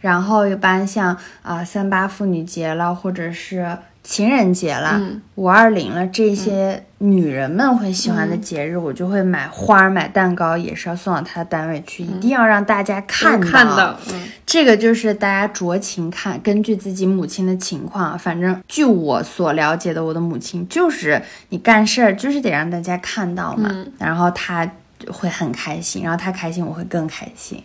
[0.00, 3.76] 然后一般像啊、三八妇女节了，或者是
[4.08, 5.20] 情人节啦、嗯。
[5.34, 13.46] 五二零了这些女人们会喜欢的节日，我就会买花儿、买蛋糕，也是要送到她的单位去，一定要让大家看到。
[13.46, 14.28] 看到，嗯。
[14.46, 23.92] 这个就是大家酌情看，根据自己母亲的情况，反正据我所了解的，我的母亲就是你干事儿就是得让大家看到嘛，嗯。
[23.98, 24.66] 然后她
[25.12, 27.62] 会很开心，然后她开心，我会更开心，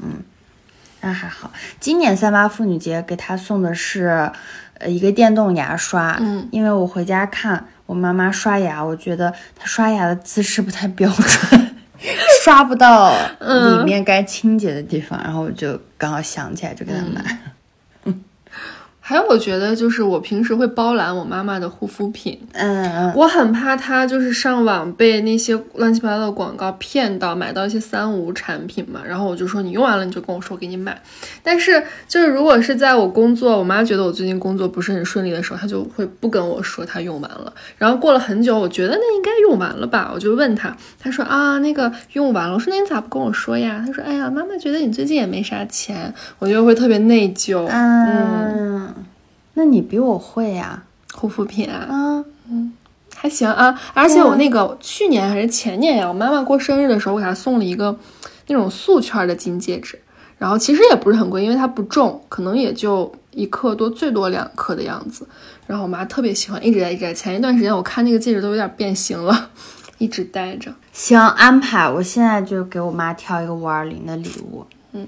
[0.00, 0.22] 嗯，
[1.00, 1.50] 那还好。
[1.80, 4.30] 今年三八妇女节给她送的是
[4.78, 11.76] 呃一个电动牙刷，嗯，因为我回家看我妈妈刷牙，我觉得她刷牙的姿势不太标准。
[12.44, 17.38] 刷不到里面该清洁的地方，然后我就刚好想起来就给她买。
[19.08, 29.00] 还有，我觉得就是我平时会包揽我妈妈的护肤品，嗯嗯，我很怕她就是上网被那些乱七八糟的广告骗到，买到一些三无产品嘛。
[29.08, 31.00] 然后我就说你用完了你就跟我说，我给你买。
[31.42, 37.50] 但是就是如果是在我工作，我妈觉得我最近工作不是很顺利的时候，她就会不跟我说她用完了。
[37.78, 42.52] 然后过了很久，我觉得那应该用完了吧，我就问她，她说啊那个用完了。
[42.52, 43.82] 我说那你咋不跟我说呀？
[43.86, 47.66] 她说哎呀妈妈觉得你最近也没啥钱，我就会特别内疚。
[47.70, 48.92] 嗯，
[49.58, 52.72] 那你比我会呀、护肤品啊，嗯？
[53.16, 57.98] 还行啊，而且我那个去年还是前年呀，我妈妈过生日的时候，我给她送了一个
[58.46, 60.00] 那种素圈的金戒指，
[60.38, 65.26] 然后其实也不是很贵，因为它不重，可能也就一克多，最多两克的样子。
[65.66, 67.12] 然后我妈特别喜欢，一直在一直在。
[67.12, 69.50] 前一段时间我看那个戒指都有点变形了，
[69.98, 70.72] 一直戴着。
[70.92, 71.90] 行，安排。
[71.90, 74.64] 我现在就给我妈挑一个五二零的礼物。
[74.92, 75.04] 嗯，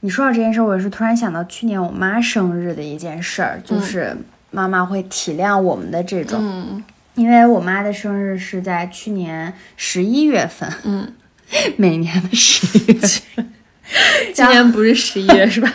[0.00, 4.16] 你说到这件事儿，我是突然想到去年我妈生日的一件事儿，就是
[4.50, 6.84] 妈妈会体谅我们的这种，嗯
[7.14, 11.12] 因为我妈的生日是在去年十一月份，嗯，
[11.76, 13.52] 每年的十一月份。
[14.32, 15.68] 今年不是十一月是吧？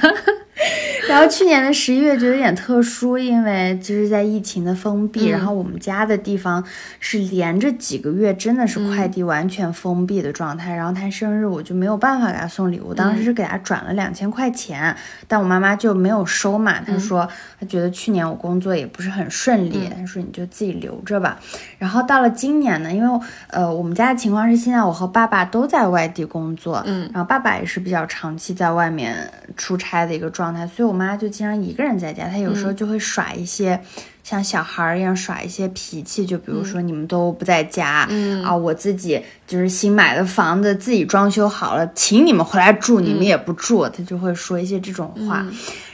[1.10, 6.64] 然后去年的十一月就有点特殊，因为就是在疫情的封闭，嗯然后我们家的地方
[7.00, 10.74] 是连着几个月真的是快递完全封闭的状态。
[10.76, 14.96] 然后他生日我就没有办法给他送礼物，当时是给他转了两千块钱，
[15.28, 16.80] 但我妈妈就没有收嘛。
[16.82, 17.28] 她说
[17.60, 21.40] 她觉得去年我工作也不是很顺利，她说你就自己留着吧。
[21.84, 33.82] 然后到了今年呢，因为呃我们家的情况是现在我和爸爸都在外地工作，嗯然后爸爸也是比较长期在外面出差的一个状态，所以我妈就经常一个人在家，她有时候就会耍一些。
[34.24, 45.46] 像小孩儿一样耍一些脾气，就比如说你们都不在家，嗯啊，我自己就是新买的房子，自己装修好了，请你们回来住，你们也不住，她就会说一些这种话。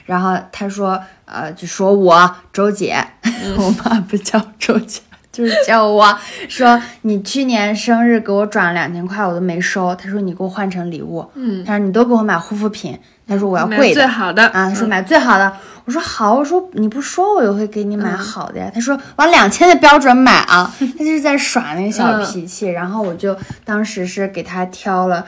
[0.05, 3.03] 然后她说，呃，就说我周姐，
[3.57, 5.01] 我妈不叫周姐。
[5.31, 6.17] 就是叫我
[6.47, 9.95] 说你去年生日给我转了两千块，我都没收。
[9.95, 15.53] 他说你给我换成礼物，嗯，他说你都给我买护肤品，他说我要贵的最好的啊，他说嗯买最好的。
[15.85, 18.71] 我说好，我说你不说我也会给你买好的呀。
[18.73, 22.67] 他说往两千的标准买啊， 他就是在耍那个小脾气。
[22.67, 25.25] 然后我就当时是给他挑了，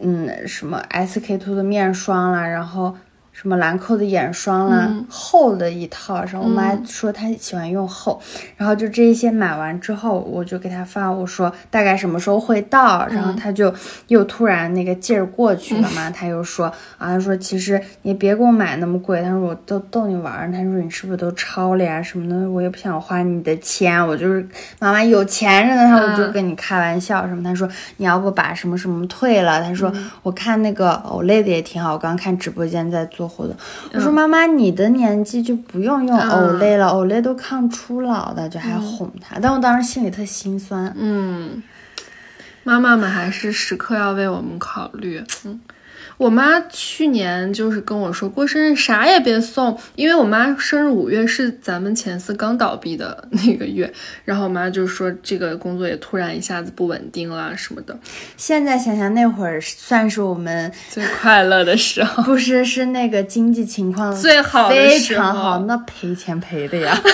[0.00, 2.96] 嗯，什么 SK two 的面霜啦，然后。
[3.42, 6.22] 什么兰蔻的眼霜啦，厚的一套。
[6.22, 8.22] 然后我妈说她喜欢用厚，
[8.56, 13.74] 然后就这一些买完之后，我就给她发，我说大概什么时候会到，然后她就
[14.06, 16.66] 又突然那个劲儿过去了嘛，她又说
[16.98, 22.00] 啊，她说其实你别给我买那么贵，她说我都逗你玩儿，她说你是不是都超了呀？
[22.00, 24.46] 什么的，我也不想花你的钱，我就是
[24.78, 41.62] 妈妈有钱着呢，她说我就跟你开玩笑什么，她说你要不把什么什么退了，她说我看那个 Olay 的也挺好，我刚看直播间在做我说妈妈你的年纪就不用用 Olay 了，Olay 都抗初老的，就还哄她，但我当时心里特心酸，嗯，
[42.64, 45.22] 妈妈们还是时刻要为我们考虑。
[45.44, 45.60] 嗯，
[46.22, 53.92] 我妈去年就是跟我说，过生日啥也别送，因为我妈生日五月是咱们前司刚倒闭的那个月，
[54.24, 57.98] 然后我妈就说这个工作也突然一下子不稳定了什么的。
[58.36, 66.96] 现在想想那会儿算是我们最快乐的时候，不是是那个经济情况最好的非时候常好，那赔钱赔的呀。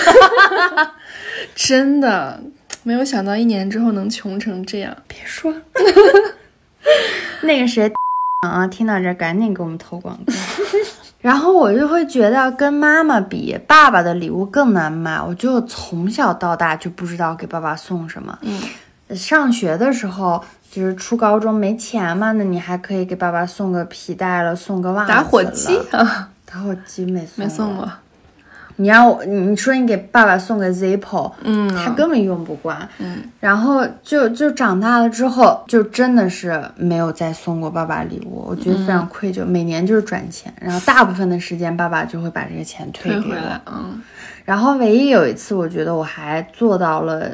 [1.55, 2.39] 真的
[2.83, 4.95] 没有想到一年之后能穷成这样。
[5.07, 5.51] 别说，
[7.41, 7.91] 那个谁
[8.41, 10.33] 啊，听到这儿赶紧给我们投广告。
[11.19, 15.21] 然后我就会觉得跟妈妈比，爸爸的礼物更难买。
[15.21, 18.39] 我就从小到大就不知道给爸爸送什么。
[18.41, 18.61] 嗯，
[19.13, 25.17] 上学的时候就是初高中没钱嘛，那你还可以给爸爸送个皮带了，送个袜子了。
[25.17, 27.91] 打火机啊， 打火机没送，没送过。
[28.81, 39.45] 你让我，你说你给爸爸送个 Zippo，嗯，他根本用不惯，嗯，然后就就长大了之后，就真的是没有再送过爸爸礼物，我觉得非常愧疚。
[39.45, 44.01] 每年就是转钱，然后大部分的时间爸爸就会把这个钱退回来，嗯。
[44.45, 47.29] 然后唯一有一次，我觉得我还做到了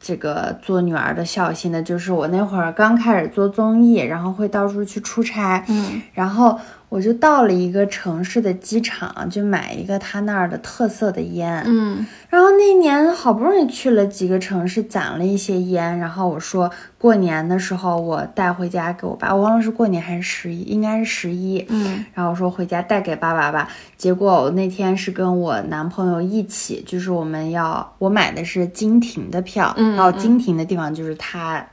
[0.00, 6.00] 这个做女儿的孝心的，就是我那会儿刚开始做综艺，然后会到处去出差，嗯。
[6.12, 6.58] 然后
[6.88, 12.06] 我就到了一个城市的机场，就买一个他那儿的特色的烟，嗯。
[12.28, 21.64] 然后那年好不容易去了几个城市，攒了一些烟，然后我说过年的时候我带回家给我爸，我忘了是过年还是十一，应该是十一。
[21.68, 22.04] 嗯。
[22.12, 31.64] 然后我说回家带给爸爸吧，结果我那天是跟我男朋友一起，就是我们要我买的是金亭的票，嗯然后金亭的地方就是他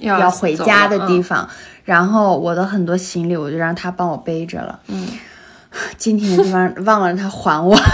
[0.00, 1.50] 要要回家的地方，方，
[1.84, 5.08] 然后我的很多行李我就让他帮我背着了，嗯，
[5.96, 7.76] 今天的地方忘了他还我。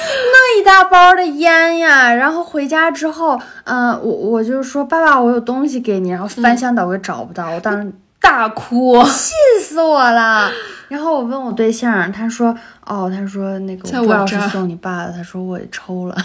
[0.00, 10.50] 那一大包的烟呀，然后回家之后，嗯、我我就说爸爸，我有东西给你，然后翻箱倒柜找不到，我当时 大哭，气死我了。
[10.88, 16.16] 然后我问我对象，他说哦，他说那个我不知道我这儿是送你爸的，他说我也抽了，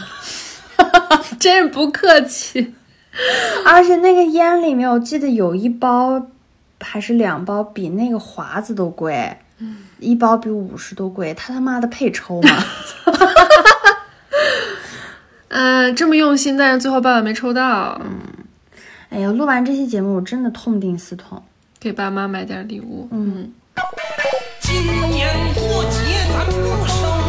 [1.39, 2.73] 真是不客气。
[3.65, 6.27] 而且那个烟里面，我记得有一包
[6.79, 9.37] 还是两包比那个华子都贵，
[9.99, 12.49] 一包比五十都贵，他他妈的配抽吗？
[15.49, 18.01] 嗯， 这么用心，但是最后爸爸没抽到，
[19.09, 21.41] 哎呀，录完这期节目，我真的痛定思痛。
[21.79, 23.07] 给爸妈买点礼物。
[23.11, 23.51] 嗯，
[24.61, 25.99] 今年过节
[26.31, 26.53] 咱不
[26.87, 27.22] 收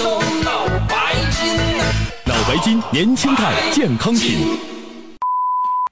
[0.00, 1.84] 收脑白金呐。
[2.24, 4.58] 脑白金年轻态健康品。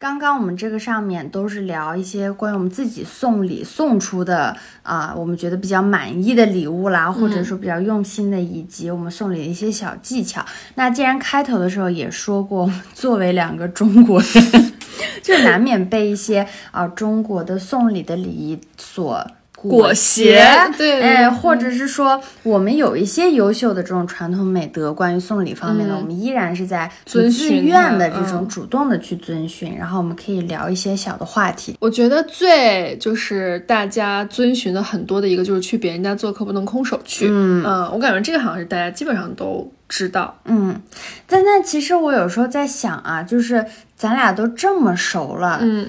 [0.00, 10.42] 刚刚我们这个上面都是聊一些关于我们自己送礼送出的啊、我们觉得比较满意的礼物啦，或者说比较用心的，以及我们送礼的一些小技巧。
[10.76, 14.72] 那既然开头的时候也说过，作为两个中国人，
[15.22, 19.26] 就难免被一些啊、中国的送礼的礼仪所。
[19.62, 31.76] 裹挟对对哎，或者是说，我们有一些优秀的这种传统美德，关于送礼方面的，我们依然是在遵自循愿的的这种嗯主动的去遵循，然后我们可以聊一些小的话题。
[31.80, 37.26] 我觉得最就是大家遵循的很多的一个就是去别人家做客不能空手去。
[37.28, 40.38] 嗯我感觉这个好像是大家基本上都知道。
[40.44, 40.80] 嗯，
[41.26, 43.64] 但但其实我有时候在想啊，就是
[43.96, 45.88] 咱俩都这么熟了，嗯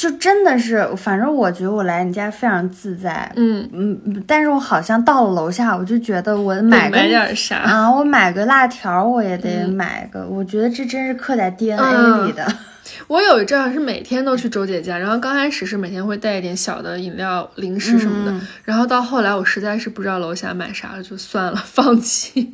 [0.00, 3.30] 就真的是，反正我觉得我来你家非常自在。
[3.36, 7.56] 嗯，嗯，嗯但是我好像到了楼下，我就觉得我买个买点啥？
[7.58, 10.26] 啊，我买个辣条，我也得嗯买个。
[10.26, 12.50] 我觉得这真是刻在 DNA 嗯里的。
[13.08, 22.50] 我有一阵儿是每天都去周姐家，然后刚开始是每天会带一点小的饮料、零食什么的，嗯然后到后来我实在是不知道楼下买啥了，就算了，放弃。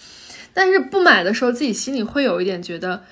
[0.54, 3.02] 但是不买的时候，自己心里会有一点觉得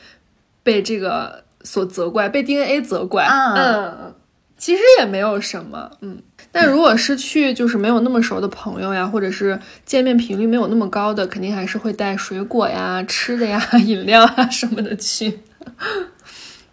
[0.63, 3.25] 被这个所责怪，被 DNA 责怪。
[3.25, 4.15] 啊嗯，
[4.57, 6.23] 其实也没有什么，嗯。
[6.53, 15.41] 但如果是去就是没有那么熟的朋友呀，或者是见面频率没有那么高的，肯定还是会带水果呀、 吃的呀、 饮料啊 什么的去。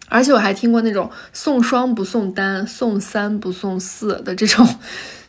[0.08, 4.68] 而且我还听过那种送双不送单、送三不送四的这种，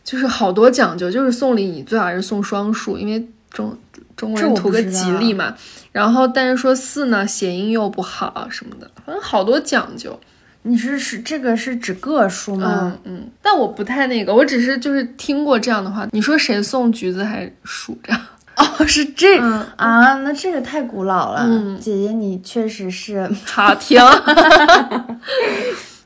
[0.05, 1.11] 就是好多讲究。
[1.11, 3.79] 就是送礼你最好还是送双数，因为中
[4.17, 5.55] 中国这我人图个吉利嘛。
[5.93, 10.19] 然后但是说四呢，谐音又不好什么的，反正好多讲究。
[10.65, 13.17] 你是是这个是指个数吗嗯？
[13.17, 16.07] 嗯，但我不太那个，我只是就是听过这样的话。
[16.13, 18.15] 你说谁送橘子还数着？
[18.57, 21.43] 哦，是这、嗯啊，那这个太古老了。
[21.45, 23.29] 嗯姐姐，你确实是。
[23.45, 24.01] 好听。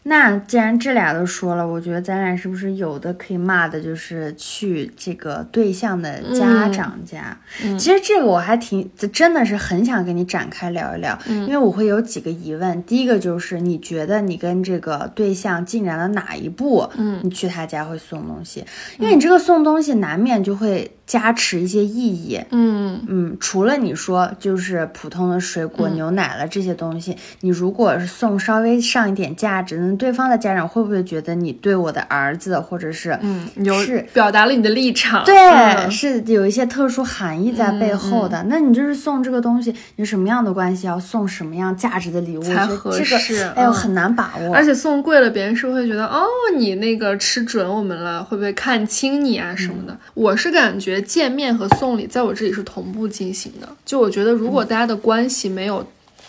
[0.09, 7.37] 那既然这俩都说了，我觉得咱俩是不是有的可以骂的，就是去这个对象的家长家？
[7.77, 12.81] 其实这个我还挺真的是很想跟你展开聊一聊，因为我会有几个疑问。
[12.85, 18.65] 第一个就是你觉得你跟这个对象进展到哪一步，嗯，你去他家会送东西？
[18.99, 35.25] 因为你这个送东西难免就会加持一些意义，嗯嗯，除了你说就是普通的水果、牛奶了这些东西，你如果是送稍微上一点价值，那对方的家长会不会觉得你对我的儿子或者是嗯，你是是表达了你的立场。
[35.25, 38.45] 对、嗯是有一些特殊含义在背后的？
[38.49, 44.55] 那你就是送这个东西，你什么样的关系要送什么样价值的礼物，才合这个适哎呦嗯很难把握。
[44.55, 46.27] 而且送贵了，别人是会觉得哦，
[46.57, 49.97] 你那个吃准我们了，会不会看轻你啊什么的？
[50.15, 53.69] 我是感觉见面和送礼在我这里是同步进行的。
[53.85, 55.87] 就我觉得，如果大家的关系没有，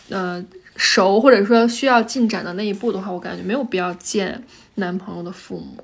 [0.09, 0.43] 呃，
[0.75, 4.43] 熟或者说需要进展的那一步的话，我感觉没有必要见
[4.75, 5.83] 男朋友的父母。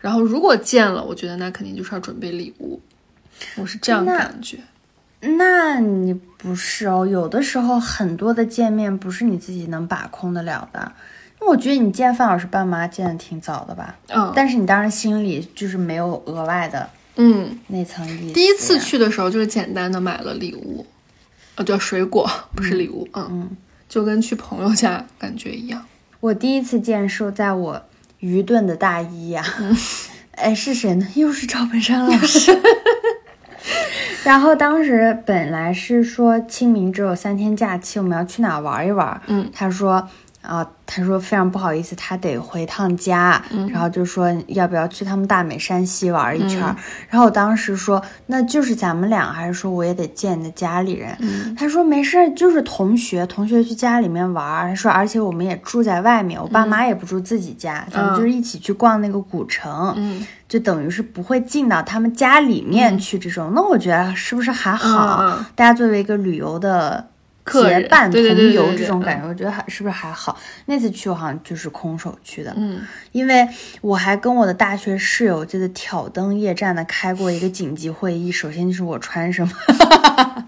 [0.00, 2.80] 然后如果见了，我觉得那肯定就是要准备礼物，
[3.56, 4.58] 我是这样那感觉。
[5.20, 10.90] 那你不是哦，有的时候很多的见面不是你自己能把控得了的。
[11.40, 18.32] 那我觉得你见范老师爸妈见的挺早的吧，嗯但是你当时心里就是没有额外的嗯，那层意思。
[18.34, 20.86] 第一次，去的时候就是简单的买了礼物，
[21.56, 23.56] 呃，叫水果，不是礼物，嗯嗯，
[23.88, 25.84] 就跟去朋友家感觉一样。
[26.20, 27.82] 我第一次见是在我
[28.20, 29.76] 愚钝的大一呀、嗯
[30.32, 31.06] 哎，是谁呢？
[31.14, 32.56] 又是赵本山老师。
[34.24, 39.20] 然后当时本来是说清明只有三天假期，我们要去哪玩一玩。
[39.26, 40.08] 嗯，他说
[40.42, 46.76] 啊，他说非常不好意思，他得回趟家，嗯然后就说要不要去他们大美山西玩一圈儿。
[47.08, 51.16] 然后我当时说那就是咱们俩，还是说我也得见你的家里人？
[51.20, 54.68] 嗯他说没事儿，就是同学，同学去家里面玩儿。
[54.70, 59.94] 他说而且我们也住在外面，我爸妈也不住自己家，咱们就是一起去逛那个古城。
[59.96, 65.22] 嗯就等于是不会进到他们家里面去这种，那我觉得是不是还好？
[65.22, 67.02] 嗯嗯大家作为一个旅游的
[67.44, 68.20] 结伴同
[68.52, 70.38] 游这种感觉，我觉得还是不是还好？
[70.66, 72.80] 那次去我好像就是空手去的，嗯
[73.10, 73.48] 因为
[73.80, 79.52] 我还跟我的大学室友记得挑灯夜战的开过一个紧急会议，首先就是我穿什么。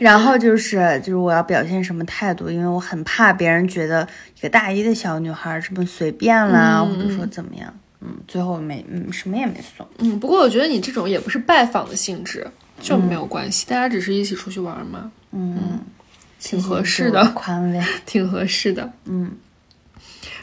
[0.00, 4.06] 然后就是就是我要表现什么态度，因为我很怕别人觉得
[4.38, 7.72] 一个大一的小女孩这么随便啦，嗯或者说怎么样。
[8.00, 9.86] 嗯，最后没嗯什么也没送。
[9.98, 15.80] 嗯，不过我觉得你这种也不是拜访的性质，就没有关系，大家只是一起出去玩嘛，嗯，
[16.40, 17.80] 挺合适的宽慰。
[18.06, 18.92] 挺合适的。
[19.04, 19.30] 嗯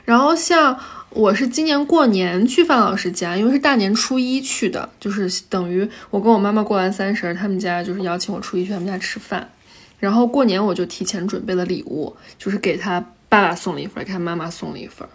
[0.05, 0.79] 然后像
[1.09, 9.49] 我是今年过年去范老师家，因为是大年初一去的，就是等于我跟我妈妈过完三十，他们家就是邀请我初一去他们家吃饭。
[9.99, 15.05] 然后过年我就提前准备了礼物，就是给他爸爸送了一份，给他妈妈送了一份。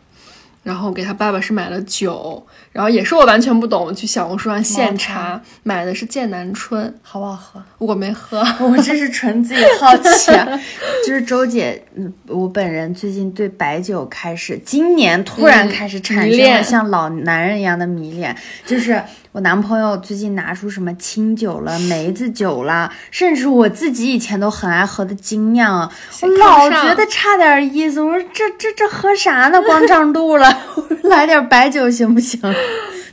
[0.62, 7.62] 然后给他爸爸是买了酒，然后也是我完全不懂，去小红书上现查买的是剑南春，好不好喝？
[7.78, 8.40] 我没喝。
[8.60, 10.30] 我这是纯自己好奇，
[11.06, 19.02] 就是周姐，嗯，我本人最近对白酒开始，今年突然嗯开始产生了像老男人一样的迷恋，就是
[19.32, 29.60] 我男朋友最近拿出什么清酒了、梅子酒了，甚至我自己以前都很爱喝的精酿啊，我老觉得差点意思，我说这这这喝啥呢？
[29.62, 30.58] 光胀肚了，
[31.04, 32.38] 来点白酒行不行？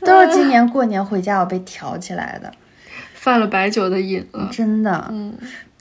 [0.01, 2.51] 都是今年过年回家我被挑起来的。
[3.13, 4.49] 犯了白酒的瘾了。
[4.51, 5.33] 真的，嗯，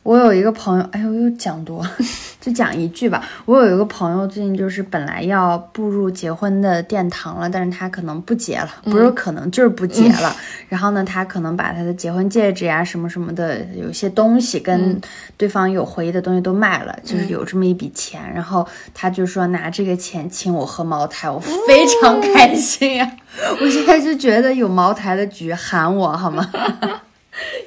[0.04, 1.86] 我有一个朋友，哎呦，又讲多，
[2.40, 3.22] 就讲一句吧。
[3.44, 10.34] 我有一个朋友，最近就是本来要步入结婚的殿堂了，但是他可能不结了，不是可能就是不结了。
[10.68, 14.98] 然后呢，他可能把他的结婚戒指呀、什么什么的，有一些东西跟
[15.36, 18.22] 对方有回忆的东西都卖了，就是有这么一笔钱。
[18.32, 23.12] 然后他就说拿这个钱请我喝茅台，我非常开心呀、
[23.60, 26.50] 我现在就觉得有茅台的局喊我好吗？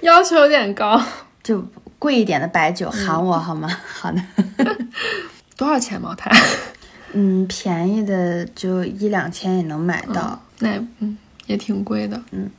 [0.01, 0.99] 要求有点高。
[1.43, 1.63] 就
[2.01, 3.69] 贵一点的白酒喊我好吗？
[3.85, 4.19] 好的。
[5.55, 6.31] 多少钱茅台？
[7.13, 10.41] 嗯，便宜的就一两千也能买到。
[10.57, 12.19] 那也嗯也挺贵的。
[12.31, 12.49] 嗯，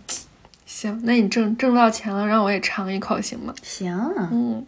[0.64, 3.52] 行，那你挣挣到钱了，让我也尝一口行吗？
[3.64, 4.64] 行啊，嗯。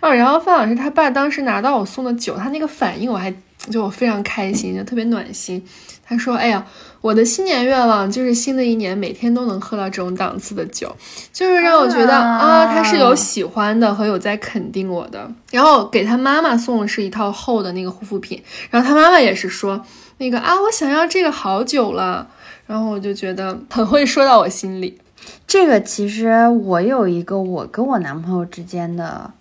[0.00, 3.32] 哦，然后范老师他爸当时拿到我送的酒，他那个反应我还
[3.70, 5.64] 就我非常开心，就特别暖心。
[6.04, 6.66] 他说：“哎呀，
[7.00, 10.94] 我的新年愿望就是新的一年每天都能喝到这种档次的酒，
[11.32, 15.30] 就是让我觉得啊啊，他是有喜欢的和有在肯定我的。
[15.50, 19.82] 然后给他妈妈送的是一套厚的那个护肤品，然后他妈妈也是说
[20.18, 22.28] 那个啊，我想要这个好久了。
[22.66, 24.98] 然后我就觉得很会说到我心里。
[25.46, 29.32] 这个其实我有一个我跟我男朋友之间的。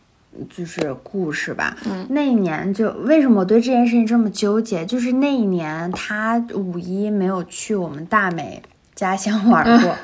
[0.50, 4.86] 就是故事吧，嗯，那一年就为什么我对这件事情这么纠结？
[4.86, 8.62] 就是那一年他五一没有去我们大美
[9.00, 9.96] 家乡玩过，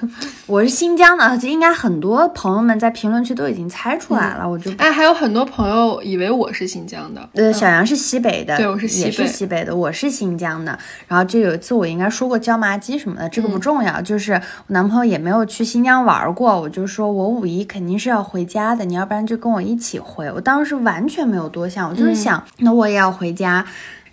[0.46, 10.80] 我是新疆的，应该很多朋友们在评论区都已经猜出来了，我就哎，还有很多朋友以为我是新疆的，呃，小杨是西北的，对我是西也是西北的，我是新疆的。
[11.10, 20.32] 然后就有一次我应该说过椒麻鸡什么的，这个不重要，就是我男朋友也没有去新疆玩过，我就说我五一肯定是要回家的，你要不然就跟我一起回。
[20.32, 23.66] 我当时完全没有多想，我就是想，那我也要回家。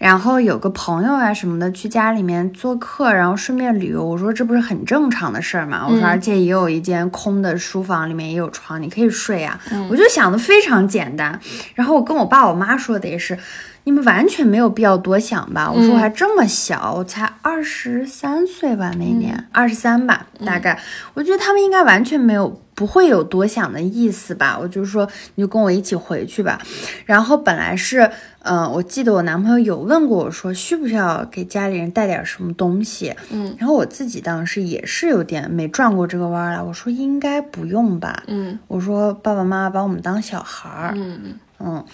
[0.03, 4.05] 然后有个朋友啊什么的去家里面做客，然后顺便旅游。
[4.05, 5.87] 我说这不是很正常的事儿吗？
[5.89, 9.61] 我说而且也有一间空的书房，里面也有床，你可以睡啊。
[9.89, 11.39] 我就想的非常简单。
[11.77, 13.39] 然后我跟我爸我妈说的也是，
[13.85, 15.71] 你们完全没有必要多想吧。
[15.71, 20.81] 我说我还这么小，我才二十三岁吧，那年二十三吧，大概。
[21.15, 22.62] 我觉得他们应该完全没有。
[22.83, 24.59] 不会有多想的意思吧？
[24.61, 26.61] 我就说你就跟我一起回去吧。
[27.07, 28.11] 然后本来是，
[28.41, 33.14] 嗯、我记得我男朋友有问过我说，需不需要给家里人带点什么东西？
[33.30, 38.24] 嗯，然后我自己当时也是有点没转过这个弯儿来，我说应该不用吧。
[38.26, 40.93] 嗯我说爸爸妈妈把我们当小孩儿。
[40.97, 41.85] 嗯嗯嗯，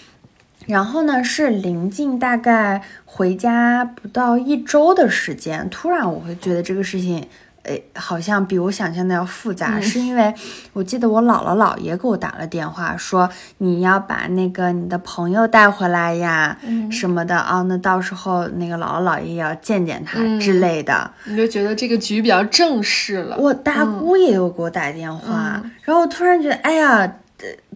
[0.65, 7.27] 然后呢，是临近大概回家不到一周的时间，突然我会觉得这个事情，
[7.69, 10.33] 诶，好像比我想象的要复杂，是因为
[10.73, 16.57] 我记得我姥姥姥爷给我打了电话，说你要把那个你的朋友带回来呀，
[16.91, 21.11] 什么的啊，那到时候那个姥姥姥爷也要见见他之类的。
[21.25, 23.37] 你就觉得这个局比较正式了。
[23.37, 27.13] 我大姑也有给我打电话，然后我突然觉得，哎呀，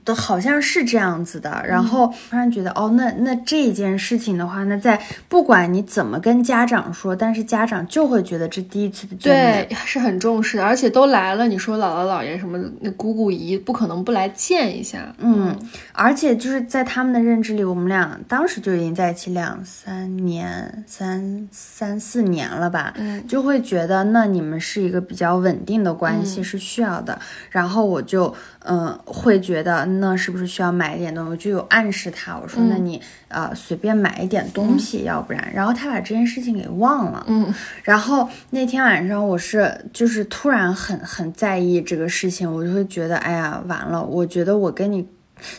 [0.03, 15.13] 呃都好像是这样子的，然后突然觉得，哦，那那这件事情的话，那在不管你怎么跟家长说，但是家长就会觉得这第一次的见面对，是很重视的，而且都来了，你说姥姥姥爷什么那姑姑姨不可能不来见一下。
[15.19, 15.57] 嗯，
[15.93, 27.17] 而且就是在他们的认知里，我们俩当时就已经在一起两三年、三三四年了吧，嗯就会觉得那你们是一个比较稳定的关系是需要的。
[27.49, 28.33] 然后我就
[28.65, 31.31] 嗯会觉得那是不是需要买一点东西？
[31.31, 37.23] 我就有暗示他，我说、那你呃随便买一点东西，要不然，然后他把这件事情给忘了。
[37.27, 37.53] 嗯
[37.83, 44.03] 然后那天晚上我是就是突然很很在意这个事情，我就会觉得，哎呀，完了！
[44.03, 45.07] 我觉得我跟你，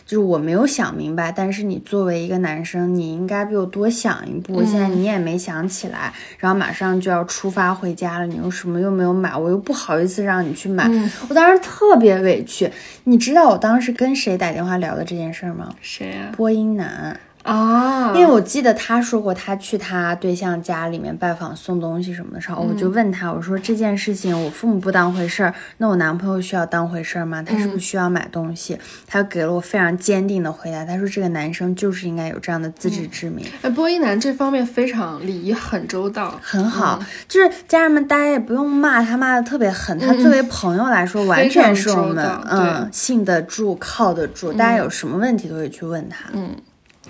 [0.05, 4.63] 就是我没有想明白，但是你作为一个男生，你应该比我多想一步。
[4.65, 10.89] 现在你也没想起来，然后马上就要出发回家了，你又什么又没有买，我又不好意思让你去买，
[11.29, 12.71] 我当时特别委屈。
[13.03, 15.73] 你知道我当时跟谁打电话聊的这件事儿吗？
[15.81, 17.19] 谁呀、播音男。
[17.45, 18.13] 啊？
[18.15, 27.41] 因为我记得他说过，他去他对象家里面拜访送东西什么的时候，我就问他，我说这件事情我父母不当回事儿，那我男朋友需要当回事儿吗？
[27.43, 28.77] 他是不是需要买东西？
[29.07, 33.45] 他给了我非常坚定的回答，他说这个男生就是应该有这样的自知之明。
[33.61, 39.97] 哎，播音男这方面非常礼仪很周到，很好，就是家人们，大家也不用骂他骂的特别狠。
[39.99, 44.51] 他作为朋友来说，完全是我们嗯信得住、靠得住。
[44.53, 46.29] 大家有什么问题都可以去问他。
[46.33, 46.55] 嗯，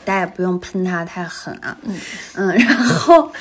[0.06, 1.76] 大家也不用喷他太狠啊。
[2.36, 3.32] 嗯然后，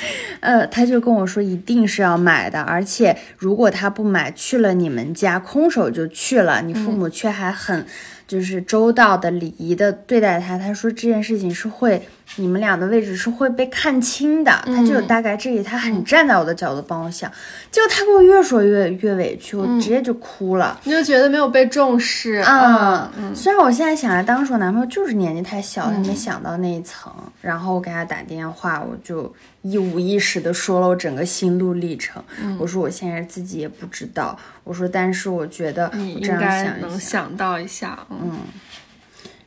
[0.40, 7.86] 呃，他就跟我说一定是要买的，而且如果他不买，去了你们家空手就去了，你父母却还很
[8.26, 10.58] 就是周到的、礼仪的对待他。
[10.58, 12.06] 他说这件事情是会
[12.36, 17.30] 你们俩的位置是会被看清的，他就有大概这里，他很站在我的角度帮我想，
[17.70, 20.80] 结果他给我越说越越委屈，我直接就哭了。
[20.84, 27.12] 你就觉得没有被重视啊嗯，虽然我现在想来，当时我男朋友就是年纪太小，他没想到那一层。
[27.40, 29.30] 然后我给他打电话，我就
[29.64, 32.22] 一五一十的说了我整个心路历程。
[32.58, 38.38] 我说我现在自己也不知道，我说但是我觉得你应我这样该能想到一下，嗯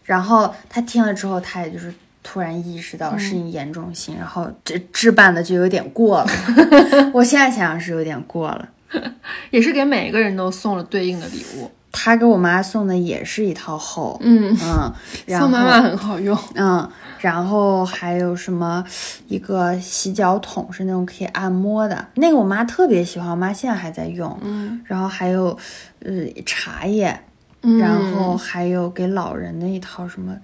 [0.03, 1.93] 然后他听了之后，他也就是
[2.23, 6.31] 突然意识到事情严重性，然后这置办的就有点过了。
[7.13, 8.69] 我现在想想是有点过了。
[9.51, 11.69] 也是给每个人都送了对应的礼物。
[11.91, 14.93] 他给我妈送的也是一套厚，嗯，嗯，
[15.25, 16.37] 然后送妈妈很好用。
[16.55, 16.87] 嗯，
[17.19, 18.83] 然后还有什么
[19.27, 24.37] 一个洗脚桶是那种可以按摩的，那个我妈特别喜欢，我妈现在还在用。
[24.43, 25.57] 嗯，然后还有
[26.01, 26.11] 呃
[26.45, 27.19] 茶叶，
[27.63, 30.37] 嗯然后还有给老人的一套什么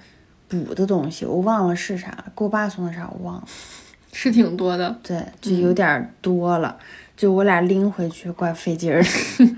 [0.48, 3.44] 补的东西，我忘了是啥了，给我爸送的啥我忘了。
[4.12, 4.96] 是挺多的。
[5.04, 6.78] 对，就有点儿多了，
[7.18, 9.10] 就我俩拎回去怪费劲儿的。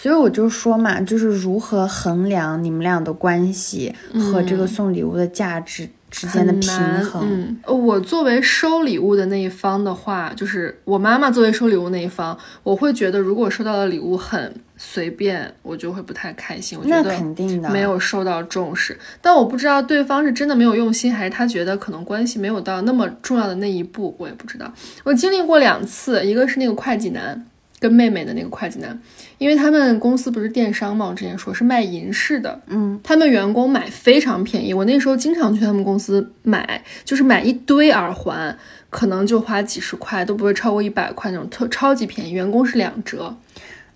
[0.00, 6.70] 所以我就说嘛，就是如何衡量你们俩的关系和这个送礼物的价值之间的平
[7.04, 7.26] 衡。
[7.28, 16.78] 嗯，呃我作为收礼物的那一方的话，就是我妈妈作为收礼物那一方，我会觉得如果收到的礼物很随便，我就会不太开心。
[16.78, 24.72] 我觉那得肯定的，没有受到重视，但我不知道对方是真的没有用心，还是他觉得可能关系没有到那么重要的那一步，我也不知道。
[25.02, 27.44] 我经历过两次，一个是那个会计男
[27.80, 28.98] 跟妹妹的那个会计男，
[29.38, 38.56] 因为他们公司不是电商嘛，我之前说是卖银饰的，嗯，他们员工买非常便宜，我那时候经常去他们公司买，就是买一堆耳环，
[38.90, 43.34] 可能就花几十块，都不会超过一百块那种，特超级便宜，员工是两折。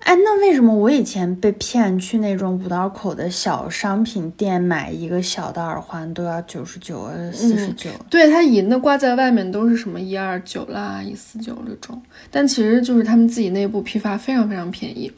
[0.05, 7.89] 哎，那为什么我以前被骗去那种五道口的小商品店买一个小的耳环都要九十九、四十九？
[8.11, 15.11] 对，它银的挂在外面都是什么一二九啦、一四九这种，但其实就是他们自己内部批发非常非常便宜。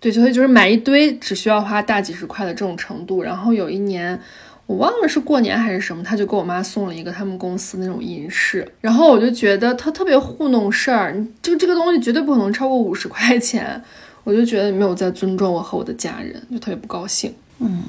[0.00, 3.22] 对，所以就是买一堆只需要花大几十块的这种程度。
[3.22, 4.20] 然后有一年
[4.66, 13.80] 我忘了是过年还是什么，他就给我妈送了一个他们公司那种银饰，然后我就觉得他特别糊弄事儿，就这个东西绝对不可能超过五十块钱，
[14.24, 17.32] 我就觉得你没有在尊重我和我的家人，就特别不高兴。
[17.58, 17.82] 嗯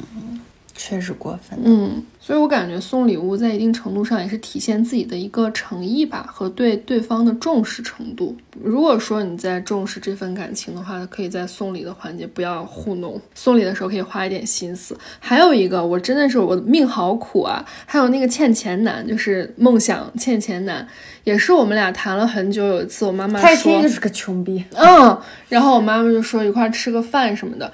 [0.75, 1.57] 确实过分。
[1.63, 8.35] 嗯，所以我感觉送礼物在一定程度上也是体现自己的一个诚意吧，和对对方的重视程度。
[8.61, 14.97] 如果说你在重视这份感情的话，可以在送礼的环节不要糊弄，送礼的时候可以花一点心思。
[15.19, 17.65] 还有一个，我真的是我命好苦啊！
[17.85, 20.87] 还有那个欠钱男，就是梦想欠钱男，
[21.23, 22.65] 也是我们俩谈了很久。
[22.65, 24.63] 有一次我妈妈说，听就是个穷逼。
[24.73, 25.17] 嗯，
[25.49, 27.71] 然后我妈妈就说一块儿吃个饭什么的，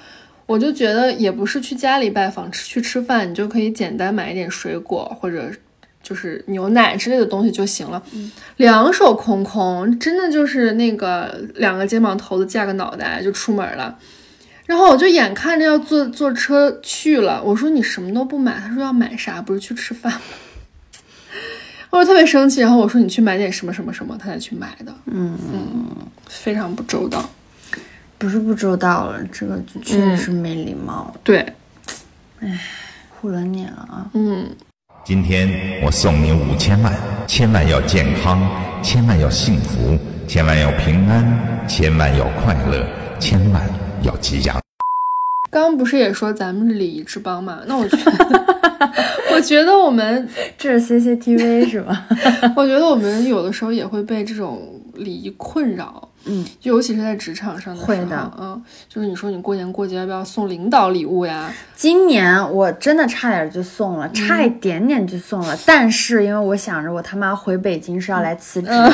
[0.52, 5.50] 我就觉得也不是去家里拜访吃去吃饭，你就可以简单买一点水果或者
[6.02, 8.02] 就是牛奶之类的东西就行了。
[8.58, 13.96] 两手空空，真的就是那个两个肩膀头子架个脑袋就出门了。
[14.66, 19.40] 然后我就眼看着要坐坐车去了，我说你什么都不买，他说要买啥？
[19.40, 20.20] 不是去吃饭吗？
[21.88, 24.94] 我就特别生气，然后我说你去买点什么什么什么，他才去买的。
[25.06, 25.34] 嗯，
[26.28, 27.28] 非常不周到。
[28.22, 31.44] 不是不周到了，这个就确实是没礼貌，对，
[33.20, 34.06] 唬了你了啊！
[34.14, 34.48] 嗯，
[35.04, 35.50] 今天
[35.82, 36.94] 我送你五千万，
[37.26, 38.48] 千万要健康，
[38.80, 39.98] 千万要幸福，
[40.28, 42.86] 千万要平安，千万要快乐，
[43.18, 43.68] 千万
[44.02, 44.56] 要吉祥。
[45.50, 47.58] 刚刚不是也说咱们是礼仪之邦嘛？
[47.66, 48.46] 那我觉得，
[49.34, 52.06] 我觉得我们，这是 CCTV 是吧？
[52.54, 56.08] 我觉得我们有的时候也会被这种礼仪困扰。
[56.24, 61.52] 嗯，就尤其是在职场上的会的嗯，就是你说你过年过节要不要送领导礼物呀？
[61.74, 68.92] 今年我真的差点就送了，差一点点就送了，但是因为我想着我他妈回北京是要来辞职的，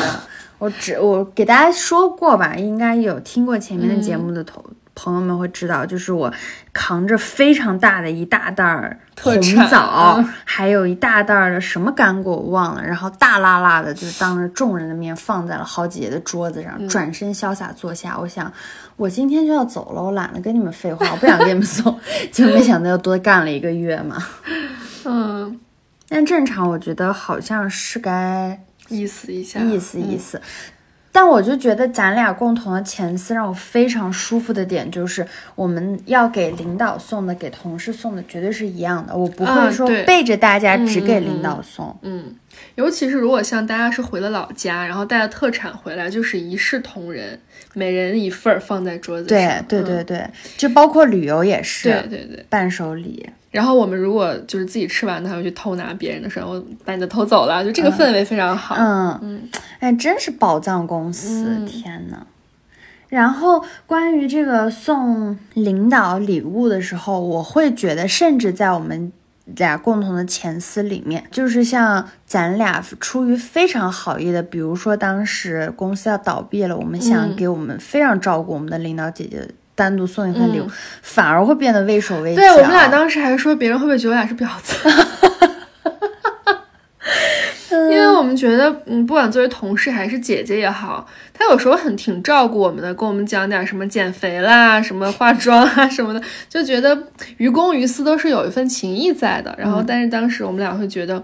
[0.59, 4.65] 我只我给大家说过吧，应该有听过前面的节目的头。
[5.01, 6.33] 朋友们会知道，就是我
[6.73, 9.41] 扛着非常大的一大袋儿红
[9.71, 18.19] 枣，嗯还有一大袋儿的什么干果我忘了，然后大辣辣的，就是当着众人的面放在了好姐姐的桌子上，转身潇洒坐下。
[18.19, 18.53] 我想，
[18.97, 21.97] 我今天就要走了，我懒得跟你们废话，我不想给你们 送，
[22.33, 24.17] 就没想到又多干了一个月嘛。
[25.05, 25.61] 嗯，
[26.09, 30.43] 但正常，我觉得好像是该意思一下，意思意思。
[31.11, 39.17] 但我就觉得咱俩共同的前司让我非常舒服的点就是，我们要给领导送的，给同事送的绝对是一样的。
[39.17, 41.97] 我不会说背着大家只给领导送。
[42.03, 42.35] 嗯，
[42.77, 47.39] 尤其是如果像大家是回了老家，然后带了特产回来，就是一视同仁，
[47.75, 49.65] 每人一份儿放在桌子上。
[49.69, 52.47] 对对对对，就包括旅游也是，对对对。
[52.49, 53.29] 伴手礼。
[53.51, 58.77] 然后我们如果就是自己吃完的，还会去偷拿别人的时候，把你的偷走了，就这个氛围非常好。
[58.79, 59.49] 嗯嗯，
[59.81, 62.27] 哎，真是宝藏公司，嗯天呐！
[63.09, 69.11] 然后关于这个送领导礼物的时候，我会觉得，甚至在我们
[69.57, 79.49] 俩共同的前司里面，就是像咱俩出于非常好意的，比如说当时公司要倒闭了，我们想嗯给我们非常照顾我们的领导姐姐。
[79.79, 80.71] 单独送一份礼物，嗯
[81.03, 82.41] 反而会变得畏手畏脚。
[82.43, 84.75] 对我们俩当时还说，别人会不会觉得我俩是婊子？
[87.71, 96.97] 因为我们觉得，嗯，不管作为同事还是姐姐也好，她有时候很挺照顾我们的，跟我们讲点什么减肥啦、什么化妆啊什么的，就觉得
[97.37, 99.55] 于公于私都是有一份情谊在的。
[99.59, 101.23] 然后，但是当时我们俩会觉得，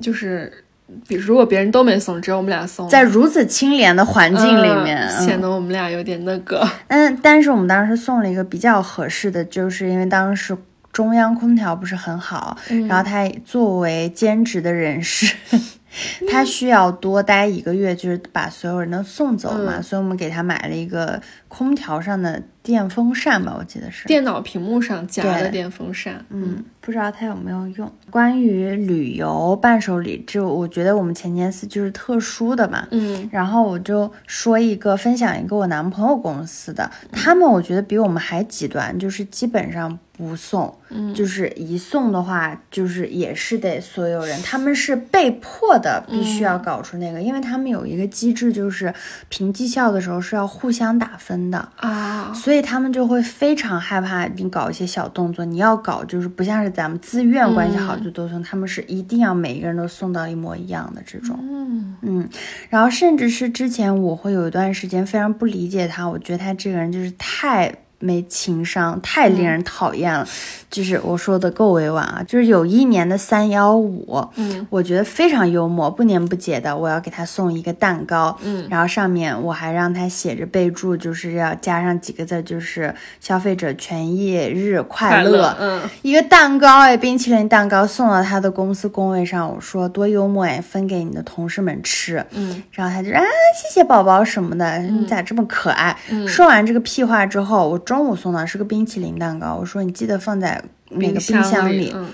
[0.00, 0.64] 就是，
[1.06, 5.26] 比如如果别人都没送，只有我们俩送，在如此清廉的环境里面，嗯。
[5.26, 6.66] 显得我们俩有点那个。
[6.88, 10.56] 嗯，但是我们当时送了一个比较合适的，就是因为当时
[10.92, 12.56] 中央空调不是很好，
[12.88, 15.34] 然后他作为兼职的人士，
[16.30, 19.82] 他需要多待一个月，就是把所有人都送走嘛，嗯。
[19.82, 24.06] 所以我们给他买了一个空调上的电风扇吧，我记得是。
[24.06, 27.90] 电脑屏幕上夹的电风扇，嗯，不知道它有没有用。
[28.10, 32.86] 关于旅游伴手礼，这我觉得我们前前司就是特殊的嘛。
[32.90, 33.28] 嗯。
[33.32, 41.14] 然后我就说一个，分享一个我男朋友公司的，他们我觉得比我们还极端，就是基本上不送，嗯。
[41.14, 48.92] 就是一送的话，就是也是得所有人，他们是被迫的必须要搞出那个，因为他们有一个机制，就是
[49.28, 51.68] 评绩效的时候是要互相打分的。
[51.76, 61.38] 啊，所以他们就会非常害怕你搞一些小动作，你要搞就是不像是咱们自愿关系好就都送，他们是一定要每一个人都送到一模一样的这种。
[61.40, 62.28] 嗯嗯，
[62.68, 70.26] 然后甚至是之前我会有一段时间非常不理解他，我觉得他这个人就是太没情商，太令人讨厌了。
[70.70, 78.66] 就是我说的够委婉啊，就是有一年的三幺五，嗯，我觉得非常幽默，不年不节的，我要给他送一个蛋糕，嗯。
[78.68, 85.80] 然后上面我还让他写着备注，就是要加上几个字，就是消费者权益日快快乐，嗯。
[86.02, 92.22] 一个蛋糕哎，冰淇淋蛋糕送到他的公司工位上，我说多幽默哎，分给你的同事们吃。
[92.32, 92.62] 嗯。
[92.72, 93.22] 然后他就啊，
[93.56, 95.96] 谢谢宝宝什么的，你咋这么可爱？
[96.10, 96.28] 嗯。
[96.28, 101.90] 说完这个屁话之后，我中午送的是个冰淇淋蛋糕，我说你记得放在那个冰箱里。
[101.94, 102.06] 嗯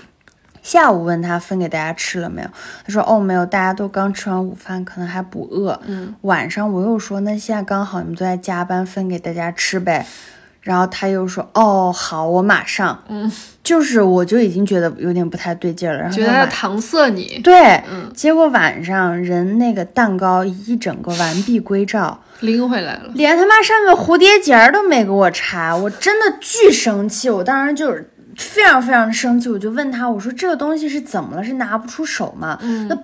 [0.63, 2.47] 下午问他分给大家吃了没有，
[2.83, 5.79] 他说哦没有，大家都刚吃完午饭，可能还不饿。
[5.85, 10.07] 嗯，晚上我又说那现在刚好你们都在加班，分给大家吃呗。
[10.65, 13.03] 然后他又说哦好，我马上。
[13.07, 13.31] 嗯，
[13.63, 23.11] 就是我就已经觉得有点不太对劲了，然后觉得他搪塞你，对，嗯结果晚上人那个蛋糕一整个完璧归赵，拎回来了。
[23.13, 31.43] 连他妈上面蝴蝶结儿都没给我拆，我真的巨生气，我当时就是非常非常生气，我就问他，我说这个东西是怎么了？
[31.43, 32.57] 是拿不出手吗？
[32.63, 32.97] 嗯那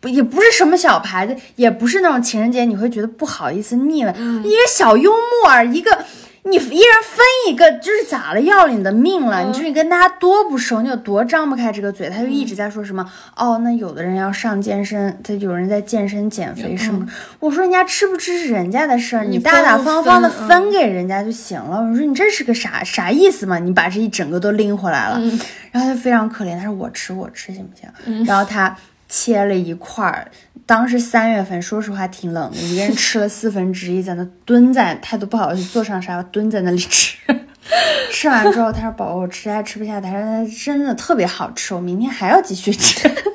[0.00, 5.96] 不也不是什么小牌子，也不是那种情人节你会觉得不好意思腻歪，嗯一个小幽默儿，一个。
[6.44, 8.40] 你一人分一个，就是咋了？
[8.40, 9.44] 要了你的命了！
[9.44, 12.10] 你说你跟大家多不熟，你有多张不开这个嘴？
[12.10, 17.06] 他就一直在说什么、哦，那有的人要上健身，他有人在健身减肥什么。
[17.38, 21.80] 我说人家吃不吃是人家的事儿，你你大大方方的分给人家就行了。
[21.80, 23.60] 我说你这是个啥啥意思嘛？
[23.60, 25.20] 你把这一整个都拎回来了，
[25.70, 28.24] 然后他就非常可怜，他说我吃我吃行不行？
[28.24, 28.76] 然后他
[29.14, 30.30] 切了一块儿。
[30.64, 37.18] 当时三月份，说实话挺冷的，一个人吃了四分之一，在那蹲在，他都不好意思坐上沙发，蹲在那里吃。
[38.10, 43.06] 吃完之后，他说：“宝宝，我实在吃不下。”他说：“真的特别好吃，我明天还要继续吃。”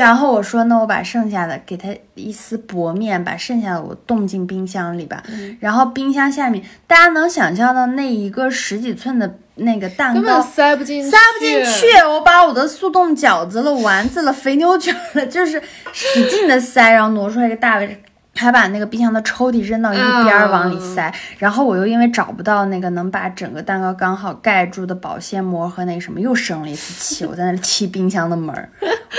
[0.00, 5.22] 然后我说：“那我把剩下的给它一丝薄面，把剩下的我冻进冰箱里吧。
[5.60, 17.96] 然后冰箱下面，大家能想象到那一个十几寸的那个蛋根本糕塞不进去，塞不进去，我把我的速冻饺子了、丸子了、肥牛卷了，就是使劲的塞，然后挪出来一个大位置。
[18.40, 27.26] 还把那个冰箱的抽屉扔到一边儿往里塞，然后我又因为找不到那个能把整个蛋糕刚好盖住的保鲜膜和那个什么，又生了一次气。
[27.26, 28.68] 我在那里踢冰箱的门儿，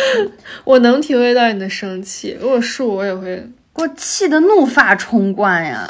[0.65, 2.35] 我能体会到你的生气。
[2.41, 3.47] 如果是我，我也会。
[3.73, 5.87] 给我气得怒发冲冠呀！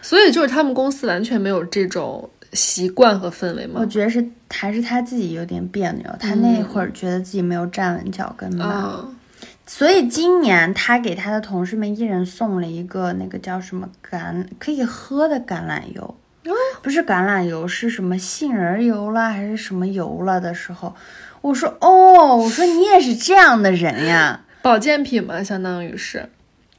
[0.00, 3.80] 所以就是他们公司完全没有这种习惯和氛围吗？
[3.80, 8.64] 我觉得是还是他自己有点别扭，他那会儿觉得自己没有站稳脚跟吧。
[8.64, 9.04] 啊，
[9.66, 16.14] 所以今年他给他的同事们一人送了一个那个叫什么橄可以喝的橄榄油，
[16.82, 20.94] 不是橄榄油，是什么杏仁油啦还是什么油了的时候，
[21.40, 26.28] 我说哦，我说你也是这样的人呀， 保健品嘛，相当于是。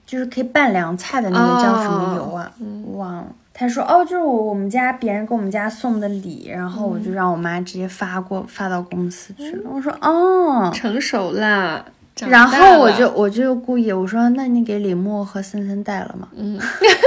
[0.05, 2.51] 就是可以拌凉菜的那个叫什么油啊，
[2.85, 3.27] 我忘了。
[3.51, 9.63] 他说哦，就是我我们家别人给我们家送的礼，然后我就让我妈直接发过发到公司去了。
[9.67, 11.83] 我说哦，成熟啦。
[12.15, 16.29] 长然后我就我就故意我说，那你给李默和森森带了吗？
[16.35, 16.59] 嗯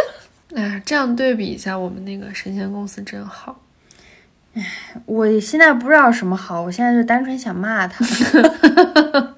[0.55, 3.61] 哎，这样对比一下，我们那个神仙公司真好。
[4.55, 4.65] 哎
[5.07, 8.05] 我现在不知道什么好，我现在就单纯想骂他。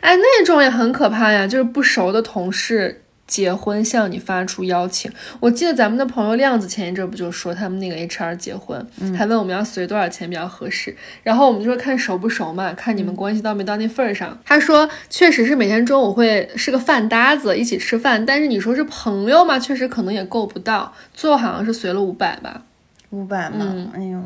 [0.00, 5.10] 哎，那种也很可怕呀，就是不熟的同事结婚向你发出邀请。
[5.40, 14.38] 我记得咱们的朋友亮子前一阵不就说他们那个 HR 结婚，还问我们要随多少钱比较合适，然后我们就说看熟不熟嘛，看你们关系到没到那份儿上。
[14.44, 22.62] 他说确实是每天中午会是个饭搭子一起吃饭，但是你说是朋友嘛，确实可能也够不到，最后好像是随了五百吧。
[23.10, 24.20] 五百嘛，哎呦，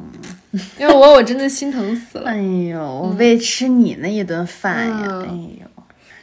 [0.79, 2.31] 因为我我真的心疼死了。
[2.33, 5.23] 哎呦，我为吃你那一顿饭呀，嗯。
[5.23, 5.27] 哎
[5.61, 5.70] 呦，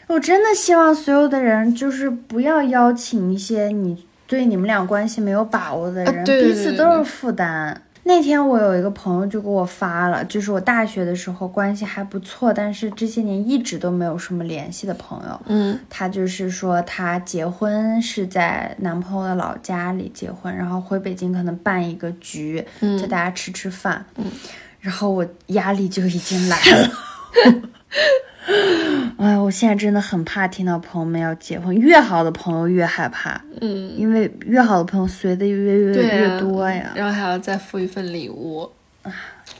[0.08, 7.82] 我真的希望所有的人就是不要邀请一些你对你们俩关系没有把握的人，啊对对彼此都是负担。
[8.04, 15.42] 那天我有一个朋友就给我发了，就是我大学的时候关系还不错，但是这些年一直都没有什么联系的朋友。
[15.48, 24.06] 嗯，她就是说她结婚是在男朋友的老家里结婚，然后回北京可能办一个局，嗯叫大家吃吃饭。
[24.16, 24.32] 嗯，
[24.80, 26.90] 然后我压力就已经来了。
[29.18, 36.94] 哎，我现在真的很怕听到朋友们要结婚，越好的朋友越害怕，嗯，因为越好的朋友随的越越越多呀。
[36.96, 38.70] 然后还要再付一份礼物。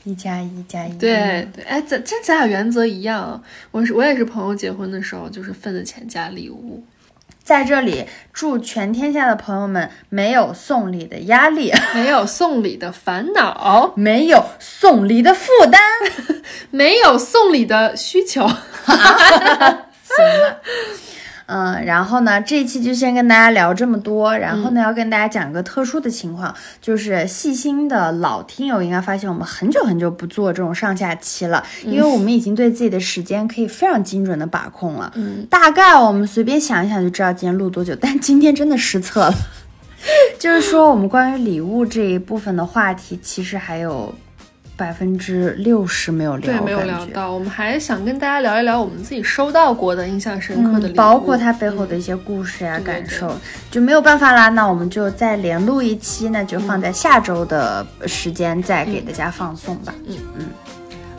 [0.04, 3.42] 一加一加一，对对，哎，咱这咱俩原则一样。
[3.70, 6.82] 我是我也是朋友结婚的时候，就是份子钱加礼物。
[7.48, 15.80] 在这里祝全天下的朋友们没有送礼的压力， 没有送礼的烦恼，没有送礼的负担。
[16.70, 18.42] 没有送礼的需求。
[18.84, 20.60] 行了。
[21.48, 24.36] 嗯，然后呢，这一期就先跟大家聊这么多。
[24.36, 35.10] 然后呢，要跟大家讲个特殊的情况，就是细心的老听友应该发现，我们很久很久不做这种上下期了，因为我们已经对自己的时间可以非常精准的把控了。
[35.16, 39.34] 嗯，大概我们随便想一想就知道今天录多久，但今天真的失策了。
[40.38, 44.14] 就是说，我们关于礼物这一部分的话题，其实还有
[44.78, 47.32] 百分之六十没有聊，对，没有聊到。
[47.32, 53.36] 我们还想跟大家聊一聊我们自己收到过的印象深刻的包括它背后的一些故事呀、对对对感受，
[53.72, 54.48] 就没有办法啦。
[54.48, 59.92] 那我们就再连录一期，那就放在下周的时间再给大家放送吧。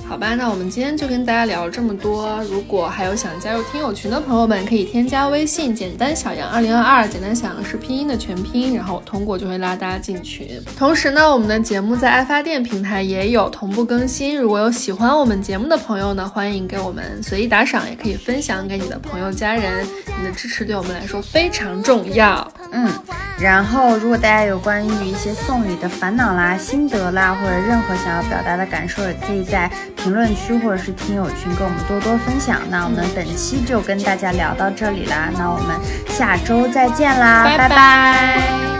[0.10, 2.44] 好吧，那我们今天就跟大家聊这么多。
[2.50, 10.60] 如果还有想加入听友群的朋友们，可以添加微信“简单小杨二零二二”，简单小杨是拼音的全拼，然后通过就会拉大家进群。
[10.76, 14.36] 同时呢，我们的节目在爱发电平台也有同步更新。
[14.36, 19.86] 如果有喜欢我们节目的朋友呢，欢迎给我们随意打赏，也可以分享给你的朋友家人。
[20.18, 22.52] 你的支持对我们来说非常重要。
[22.72, 22.92] 嗯，
[23.40, 29.72] 然后如果大家有关于一些送礼的烦恼啦、心得啦，或者任何想要表达的感受，也可以在
[30.02, 32.62] 评论区或者是听友群跟我们多多分享。
[32.70, 35.76] 那我们本期就跟大家聊到这里啦，那我们
[36.08, 38.79] 下周再见啦，拜拜拜